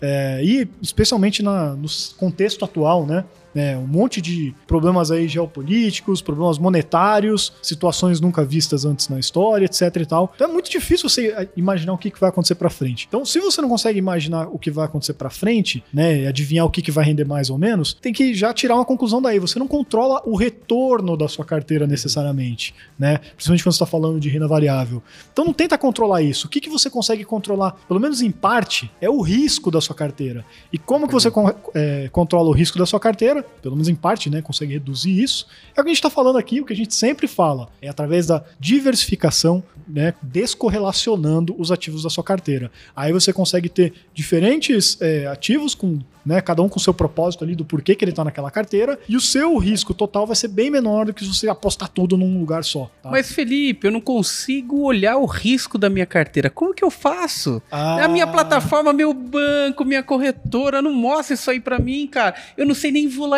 é, 0.01 0.41
e 0.43 0.67
especialmente 0.81 1.43
na, 1.43 1.73
no 1.73 1.87
contexto 2.17 2.65
atual, 2.65 3.05
né? 3.05 3.25
É, 3.55 3.77
um 3.77 3.87
monte 3.87 4.21
de 4.21 4.53
problemas 4.67 5.11
aí 5.11 5.27
geopolíticos, 5.27 6.21
problemas 6.21 6.57
monetários, 6.57 7.53
situações 7.61 8.19
nunca 8.19 8.43
vistas 8.43 8.85
antes 8.85 9.07
na 9.07 9.17
história, 9.19 9.65
etc 9.65 9.95
e 9.95 10.05
tal. 10.05 10.31
Então 10.35 10.49
é 10.49 10.51
muito 10.51 10.69
difícil 10.69 11.09
você 11.09 11.27
eh, 11.27 11.47
imaginar 11.55 11.93
o 11.93 11.97
que, 11.97 12.11
que 12.11 12.19
vai 12.19 12.29
acontecer 12.29 12.55
pra 12.55 12.69
frente. 12.69 13.05
Então, 13.07 13.25
se 13.25 13.39
você 13.39 13.61
não 13.61 13.69
consegue 13.69 13.97
imaginar 13.97 14.47
o 14.47 14.59
que 14.59 14.69
vai 14.69 14.85
acontecer 14.85 15.13
pra 15.13 15.29
frente, 15.29 15.83
né, 15.93 16.21
e 16.21 16.27
adivinhar 16.27 16.65
o 16.65 16.69
que, 16.69 16.81
que 16.81 16.91
vai 16.91 17.05
render 17.05 17.25
mais 17.25 17.49
ou 17.49 17.57
menos, 17.57 17.93
tem 17.93 18.11
que 18.11 18.33
já 18.33 18.53
tirar 18.53 18.75
uma 18.75 18.85
conclusão 18.85 19.21
daí. 19.21 19.39
Você 19.39 19.57
não 19.57 19.67
controla 19.67 20.21
o 20.25 20.35
retorno 20.35 21.15
da 21.15 21.27
sua 21.27 21.45
carteira 21.45 21.87
necessariamente, 21.87 22.73
né? 22.99 23.17
Principalmente 23.17 23.63
quando 23.63 23.73
você 23.73 23.83
está 23.83 23.85
falando 23.85 24.19
de 24.19 24.29
renda 24.29 24.47
variável. 24.47 25.01
Então 25.31 25.45
não 25.45 25.53
tenta 25.53 25.77
controlar 25.77 26.21
isso. 26.21 26.47
O 26.47 26.49
que, 26.49 26.59
que 26.59 26.69
você 26.69 26.89
consegue 26.89 27.23
controlar, 27.23 27.71
pelo 27.87 27.99
menos 27.99 28.21
em 28.21 28.31
parte, 28.31 28.91
é 28.99 29.09
o 29.09 29.21
risco 29.21 29.71
da 29.71 29.79
sua 29.79 29.95
carteira. 29.95 30.45
E 30.71 30.77
como 30.77 31.07
que 31.07 31.13
você 31.13 31.31
eh, 31.73 32.09
controla 32.11 32.49
o 32.49 32.51
risco 32.51 32.77
da 32.77 32.85
sua 32.85 32.99
carteira? 32.99 33.44
Pelo 33.61 33.75
menos 33.75 33.87
em 33.87 33.95
parte, 33.95 34.29
né, 34.29 34.41
consegue 34.41 34.73
reduzir 34.73 35.21
isso. 35.21 35.47
É 35.75 35.81
o 35.81 35.83
que 35.83 35.89
a 35.89 35.93
gente 35.93 35.97
está 35.97 36.09
falando 36.09 36.37
aqui, 36.37 36.61
o 36.61 36.65
que 36.65 36.73
a 36.73 36.75
gente 36.75 36.93
sempre 36.93 37.27
fala, 37.27 37.69
é 37.81 37.89
através 37.89 38.27
da 38.27 38.43
diversificação, 38.59 39.63
né, 39.87 40.13
descorrelacionando 40.21 41.55
os 41.57 41.71
ativos 41.71 42.03
da 42.03 42.09
sua 42.09 42.23
carteira. 42.23 42.71
Aí 42.95 43.11
você 43.11 43.33
consegue 43.33 43.69
ter 43.69 43.93
diferentes 44.13 44.97
é, 45.01 45.27
ativos 45.27 45.73
com 45.73 45.99
né? 46.25 46.41
Cada 46.41 46.61
um 46.63 46.67
com 46.67 46.79
seu 46.79 46.93
propósito 46.93 47.43
ali 47.43 47.55
do 47.55 47.63
porquê 47.63 47.93
que 47.93 48.03
ele 48.03 48.11
tá 48.11 48.23
naquela 48.23 48.49
carteira. 48.49 48.97
E 49.07 49.15
o 49.15 49.21
seu 49.21 49.55
risco 49.57 49.93
total 49.93 50.25
vai 50.25 50.35
ser 50.35 50.47
bem 50.47 50.71
menor 50.71 51.05
do 51.05 51.13
que 51.13 51.23
se 51.23 51.31
você 51.31 51.47
apostar 51.47 51.87
tudo 51.87 52.17
num 52.17 52.39
lugar 52.39 52.63
só. 52.63 52.89
Tá? 53.03 53.11
Mas, 53.11 53.31
Felipe, 53.31 53.87
eu 53.87 53.91
não 53.91 54.01
consigo 54.01 54.81
olhar 54.81 55.17
o 55.17 55.25
risco 55.25 55.77
da 55.77 55.89
minha 55.89 56.05
carteira. 56.05 56.49
Como 56.49 56.73
que 56.73 56.83
eu 56.83 56.89
faço? 56.89 57.61
Ah. 57.71 58.05
A 58.05 58.07
minha 58.07 58.25
plataforma, 58.25 58.91
meu 58.91 59.13
banco, 59.13 59.85
minha 59.85 60.01
corretora 60.01 60.81
não 60.81 60.91
mostra 60.91 61.35
isso 61.35 61.51
aí 61.51 61.59
para 61.59 61.77
mim, 61.77 62.07
cara. 62.07 62.35
Eu 62.57 62.65
não 62.65 62.73
sei 62.73 62.91
nem 62.91 63.07
volatilidade, 63.07 63.34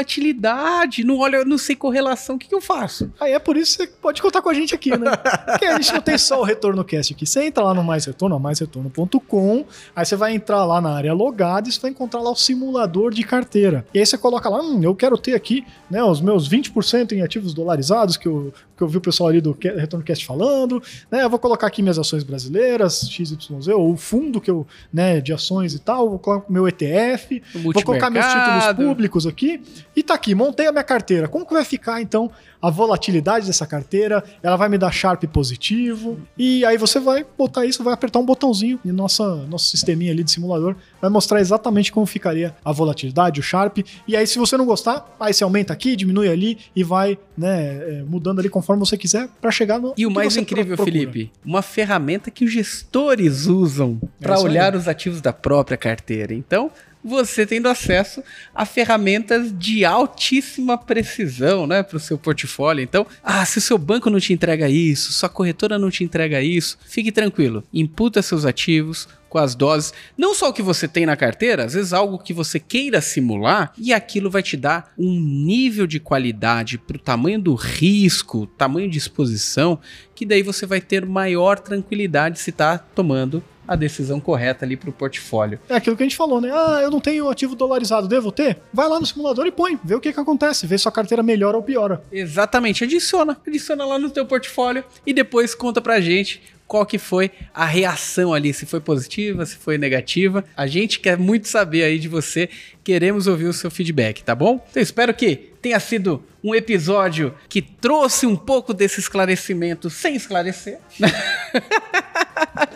não 1.03 1.17
olho, 1.17 1.37
eu 1.37 1.45
não 1.45 1.57
sei 1.57 1.75
correlação. 1.75 2.35
O 2.35 2.39
que, 2.39 2.47
que 2.47 2.55
eu 2.55 2.61
faço? 2.61 3.11
Aí 3.19 3.33
é 3.33 3.39
por 3.39 3.57
isso 3.57 3.77
que 3.77 3.85
você 3.85 3.93
pode 4.01 4.21
contar 4.21 4.41
com 4.41 4.49
a 4.49 4.53
gente 4.53 4.73
aqui, 4.73 4.97
né? 4.97 5.11
Porque 5.45 5.65
a 5.65 5.75
gente 5.75 5.93
não 5.93 6.01
tem 6.01 6.17
só 6.17 6.39
o 6.41 6.43
Retorno 6.43 6.83
Cast 6.83 7.13
aqui. 7.13 7.25
Você 7.25 7.45
entra 7.45 7.63
lá 7.63 7.73
no 7.73 7.83
Mais 7.83 8.05
Retorno, 8.05 8.39
maisretorno.com, 8.39 9.65
aí 9.95 10.05
você 10.05 10.15
vai 10.15 10.33
entrar 10.33 10.65
lá 10.65 10.79
na 10.79 10.95
área 10.95 11.13
logada 11.13 11.67
e 11.67 11.71
você 11.71 11.79
vai 11.79 11.91
encontrar 11.91 12.21
lá 12.21 12.31
o 12.31 12.35
simulador 12.35 12.67
simulador 12.67 13.13
de 13.13 13.23
carteira. 13.23 13.85
E 13.93 13.99
aí 13.99 14.05
você 14.05 14.17
coloca 14.17 14.49
lá, 14.49 14.61
hum, 14.61 14.81
eu 14.83 14.95
quero 14.95 15.17
ter 15.17 15.33
aqui 15.33 15.65
né, 15.89 16.03
os 16.03 16.21
meus 16.21 16.49
20% 16.49 17.13
em 17.13 17.21
ativos 17.21 17.53
dolarizados, 17.53 18.17
que 18.17 18.27
eu, 18.27 18.53
que 18.77 18.83
eu 18.83 18.87
vi 18.87 18.97
o 18.97 19.01
pessoal 19.01 19.29
ali 19.29 19.41
do 19.41 19.57
Retorno 19.59 20.05
Cast 20.05 20.25
falando, 20.25 20.81
né, 21.09 21.23
eu 21.23 21.29
vou 21.29 21.39
colocar 21.39 21.65
aqui 21.65 21.81
minhas 21.81 21.97
ações 21.97 22.23
brasileiras, 22.23 23.09
XYZ, 23.09 23.67
ou 23.69 23.93
o 23.93 23.97
fundo 23.97 24.39
que 24.39 24.51
eu, 24.51 24.65
né, 24.93 25.19
de 25.19 25.33
ações 25.33 25.73
e 25.73 25.79
tal, 25.79 26.09
vou 26.11 26.19
colocar 26.19 26.51
meu 26.51 26.67
ETF, 26.67 27.41
vou 27.55 27.83
colocar 27.83 28.09
meus 28.09 28.25
títulos 28.25 28.73
públicos 28.75 29.25
aqui, 29.25 29.61
e 29.95 30.03
tá 30.03 30.13
aqui, 30.13 30.35
montei 30.35 30.67
a 30.67 30.71
minha 30.71 30.83
carteira. 30.83 31.27
Como 31.27 31.45
que 31.45 31.53
vai 31.53 31.65
ficar, 31.65 32.01
então, 32.01 32.29
a 32.61 32.69
volatilidade 32.69 33.47
dessa 33.47 33.65
carteira? 33.65 34.23
Ela 34.43 34.55
vai 34.55 34.69
me 34.69 34.77
dar 34.77 34.91
Sharp 34.91 35.23
positivo, 35.25 36.19
e 36.37 36.63
aí 36.63 36.77
você 36.77 36.99
vai 36.99 37.25
botar 37.37 37.65
isso, 37.65 37.83
vai 37.83 37.93
apertar 37.93 38.19
um 38.19 38.25
botãozinho 38.25 38.79
e 38.85 38.91
nossa, 38.91 39.35
nosso 39.47 39.65
sisteminha 39.65 40.11
ali 40.11 40.23
de 40.23 40.31
simulador 40.31 40.75
vai 41.01 41.09
mostrar 41.09 41.39
exatamente 41.39 41.91
como 41.91 42.05
ficaria 42.05 42.55
a 42.63 42.71
volatilidade, 42.71 43.39
o 43.39 43.43
Sharp, 43.43 43.79
e 44.07 44.15
aí 44.15 44.25
se 44.25 44.37
você 44.37 44.57
não 44.57 44.65
gostar, 44.65 45.15
aí 45.19 45.33
você 45.33 45.43
aumenta 45.43 45.73
aqui, 45.73 45.95
diminui 45.95 46.27
ali 46.27 46.57
e 46.75 46.83
vai 46.83 47.17
né, 47.37 47.99
é, 47.99 48.03
mudando 48.03 48.39
ali 48.39 48.49
conforme 48.49 48.66
você 48.75 48.97
quiser 48.97 49.29
para 49.39 49.51
chegar 49.51 49.79
no. 49.79 49.93
E 49.97 50.05
o 50.05 50.11
mais 50.11 50.35
incrível, 50.35 50.77
Felipe, 50.77 51.31
uma 51.45 51.61
ferramenta 51.61 52.29
que 52.29 52.43
os 52.43 52.51
gestores 52.51 53.45
usam 53.45 53.99
para 54.19 54.35
é 54.35 54.39
olhar 54.39 54.73
aí. 54.73 54.79
os 54.79 54.87
ativos 54.87 55.21
da 55.21 55.31
própria 55.31 55.77
carteira. 55.77 56.33
Então, 56.33 56.71
você 57.03 57.45
tendo 57.45 57.67
acesso 57.67 58.23
a 58.53 58.65
ferramentas 58.65 59.51
de 59.57 59.85
altíssima 59.85 60.77
precisão, 60.77 61.65
né, 61.67 61.83
para 61.83 61.97
o 61.97 61.99
seu 61.99 62.17
portfólio. 62.17 62.83
Então, 62.83 63.05
ah, 63.23 63.45
se 63.45 63.57
o 63.57 63.61
seu 63.61 63.77
banco 63.77 64.09
não 64.09 64.19
te 64.19 64.33
entrega 64.33 64.69
isso, 64.69 65.13
sua 65.13 65.29
corretora 65.29 65.79
não 65.79 65.89
te 65.89 66.03
entrega 66.03 66.41
isso, 66.41 66.77
fique 66.85 67.11
tranquilo. 67.11 67.63
Imputa 67.73 68.21
seus 68.21 68.45
ativos, 68.45 69.07
com 69.29 69.37
as 69.37 69.55
doses, 69.55 69.93
não 70.17 70.33
só 70.33 70.49
o 70.49 70.53
que 70.53 70.61
você 70.61 70.87
tem 70.87 71.05
na 71.05 71.15
carteira, 71.15 71.65
às 71.65 71.73
vezes 71.73 71.93
algo 71.93 72.17
que 72.17 72.33
você 72.33 72.59
queira 72.59 73.01
simular 73.01 73.73
e 73.77 73.93
aquilo 73.93 74.29
vai 74.29 74.41
te 74.41 74.55
dar 74.55 74.93
um 74.97 75.19
nível 75.19 75.85
de 75.85 75.99
qualidade 75.99 76.77
para 76.77 76.95
o 76.95 76.99
tamanho 76.99 77.39
do 77.39 77.53
risco, 77.53 78.47
tamanho 78.47 78.89
de 78.89 78.97
exposição, 78.97 79.79
que 80.15 80.25
daí 80.25 80.41
você 80.41 80.65
vai 80.65 80.81
ter 80.81 81.05
maior 81.05 81.59
tranquilidade 81.59 82.39
se 82.39 82.49
está 82.49 82.77
tomando 82.77 83.43
a 83.67 83.75
decisão 83.75 84.19
correta 84.19 84.65
ali 84.65 84.77
para 84.77 84.89
o 84.89 84.93
portfólio. 84.93 85.59
É 85.69 85.75
aquilo 85.75 85.95
que 85.95 86.03
a 86.03 86.05
gente 86.05 86.15
falou, 86.15 86.39
né? 86.39 86.49
Ah, 86.51 86.79
eu 86.81 86.89
não 86.89 86.99
tenho 86.99 87.29
ativo 87.29 87.55
dolarizado, 87.55 88.07
devo 88.07 88.31
ter? 88.31 88.57
Vai 88.73 88.87
lá 88.87 88.99
no 88.99 89.05
simulador 89.05 89.45
e 89.45 89.51
põe, 89.51 89.79
vê 89.83 89.95
o 89.95 89.99
que, 89.99 90.13
que 90.13 90.19
acontece, 90.19 90.65
vê 90.65 90.77
se 90.77 90.87
a 90.87 90.91
carteira 90.91 91.21
melhora 91.21 91.57
ou 91.57 91.63
piora. 91.63 92.01
Exatamente, 92.11 92.83
adiciona, 92.83 93.37
adiciona 93.45 93.85
lá 93.85 93.99
no 93.99 94.09
teu 94.09 94.25
portfólio 94.25 94.83
e 95.05 95.13
depois 95.13 95.53
conta 95.53 95.81
pra 95.81 95.99
gente 95.99 96.41
qual 96.67 96.85
que 96.85 96.97
foi 96.97 97.31
a 97.53 97.65
reação 97.65 98.33
ali, 98.33 98.53
se 98.53 98.65
foi 98.65 98.81
positiva, 98.81 99.45
se 99.45 99.55
foi 99.55 99.77
negativa. 99.77 100.43
A 100.55 100.67
gente 100.67 100.99
quer 100.99 101.17
muito 101.17 101.47
saber 101.47 101.83
aí 101.83 101.97
de 101.97 102.07
você, 102.07 102.49
queremos 102.83 103.25
ouvir 103.25 103.45
o 103.45 103.53
seu 103.53 103.71
feedback, 103.71 104.21
tá 104.21 104.35
bom? 104.35 104.63
Então 104.69 104.83
espero 104.83 105.13
que 105.13 105.35
tenha 105.61 105.79
sido 105.79 106.23
um 106.43 106.53
episódio 106.53 107.33
que 107.47 107.61
trouxe 107.61 108.25
um 108.25 108.35
pouco 108.35 108.73
desse 108.73 108.99
esclarecimento 108.99 109.89
sem 109.89 110.15
esclarecer. 110.15 110.79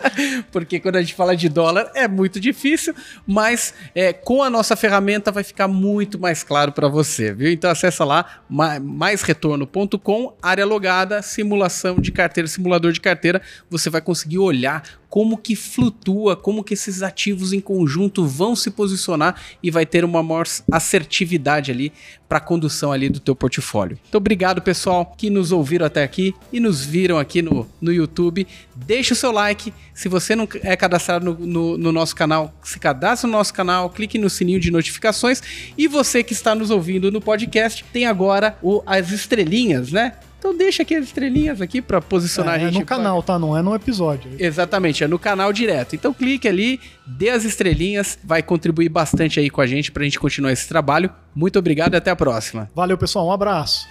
Porque 0.50 0.80
quando 0.80 0.96
a 0.96 1.00
gente 1.00 1.14
fala 1.14 1.36
de 1.36 1.48
dólar 1.48 1.90
é 1.94 2.06
muito 2.06 2.38
difícil, 2.40 2.94
mas 3.26 3.74
é, 3.94 4.12
com 4.12 4.42
a 4.42 4.50
nossa 4.50 4.76
ferramenta 4.76 5.30
vai 5.30 5.44
ficar 5.44 5.68
muito 5.68 6.18
mais 6.18 6.42
claro 6.42 6.72
para 6.72 6.88
você, 6.88 7.32
viu? 7.32 7.50
Então 7.50 7.70
acessa 7.70 8.04
lá 8.04 8.42
maisretorno.com, 8.48 10.36
área 10.42 10.64
logada, 10.64 11.22
simulação 11.22 12.00
de 12.00 12.12
carteira, 12.12 12.48
simulador 12.48 12.92
de 12.92 13.00
carteira, 13.00 13.40
você 13.70 13.88
vai 13.90 14.00
conseguir 14.00 14.38
olhar 14.38 14.82
como 15.12 15.36
que 15.36 15.54
flutua, 15.54 16.34
como 16.34 16.64
que 16.64 16.72
esses 16.72 17.02
ativos 17.02 17.52
em 17.52 17.60
conjunto 17.60 18.26
vão 18.26 18.56
se 18.56 18.70
posicionar 18.70 19.38
e 19.62 19.70
vai 19.70 19.84
ter 19.84 20.06
uma 20.06 20.22
maior 20.22 20.46
assertividade 20.70 21.70
ali 21.70 21.92
para 22.26 22.38
a 22.38 22.40
condução 22.40 22.90
ali 22.90 23.10
do 23.10 23.20
teu 23.20 23.36
portfólio. 23.36 23.98
Então 24.08 24.18
obrigado 24.18 24.62
pessoal 24.62 25.04
que 25.04 25.28
nos 25.28 25.52
ouviram 25.52 25.84
até 25.84 26.02
aqui 26.02 26.34
e 26.50 26.58
nos 26.58 26.82
viram 26.82 27.18
aqui 27.18 27.42
no, 27.42 27.68
no 27.78 27.92
YouTube. 27.92 28.46
Deixa 28.74 29.12
o 29.12 29.16
seu 29.16 29.30
like, 29.30 29.70
se 29.94 30.08
você 30.08 30.34
não 30.34 30.48
é 30.62 30.76
cadastrado 30.76 31.24
no, 31.24 31.46
no, 31.46 31.78
no 31.78 31.92
nosso 31.92 32.14
canal, 32.14 32.52
se 32.62 32.78
cadastre 32.78 33.30
no 33.30 33.36
nosso 33.36 33.52
canal, 33.52 33.90
clique 33.90 34.18
no 34.18 34.30
sininho 34.30 34.60
de 34.60 34.70
notificações 34.70 35.42
e 35.76 35.86
você 35.86 36.22
que 36.22 36.32
está 36.32 36.54
nos 36.54 36.70
ouvindo 36.70 37.10
no 37.10 37.20
podcast 37.20 37.84
tem 37.92 38.06
agora 38.06 38.56
o, 38.62 38.82
as 38.86 39.10
estrelinhas, 39.10 39.92
né? 39.92 40.14
Então 40.42 40.56
deixa 40.56 40.82
aqui 40.82 40.96
as 40.96 41.04
estrelinhas 41.04 41.60
aqui 41.60 41.80
para 41.80 42.00
posicionar 42.00 42.54
é, 42.54 42.56
a 42.56 42.60
gente. 42.66 42.78
É 42.78 42.80
no 42.80 42.86
canal, 42.86 43.22
tá? 43.22 43.38
Não 43.38 43.56
é 43.56 43.62
no 43.62 43.76
episódio. 43.76 44.28
Exatamente, 44.40 45.04
é 45.04 45.06
no 45.06 45.16
canal 45.16 45.52
direto. 45.52 45.94
Então 45.94 46.12
clique 46.12 46.48
ali, 46.48 46.80
dê 47.06 47.30
as 47.30 47.44
estrelinhas, 47.44 48.18
vai 48.24 48.42
contribuir 48.42 48.88
bastante 48.88 49.38
aí 49.38 49.48
com 49.48 49.60
a 49.60 49.66
gente 49.68 49.92
pra 49.92 50.02
gente 50.02 50.18
continuar 50.18 50.50
esse 50.50 50.66
trabalho. 50.66 51.10
Muito 51.32 51.60
obrigado 51.60 51.94
e 51.94 51.96
até 51.96 52.10
a 52.10 52.16
próxima. 52.16 52.68
Valeu, 52.74 52.98
pessoal. 52.98 53.28
Um 53.28 53.32
abraço. 53.32 53.86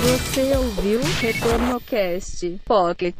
Você 0.00 0.56
ouviu 0.56 1.00
Retorno 1.20 1.80
Cast 1.80 2.60
Pocket. 2.64 3.16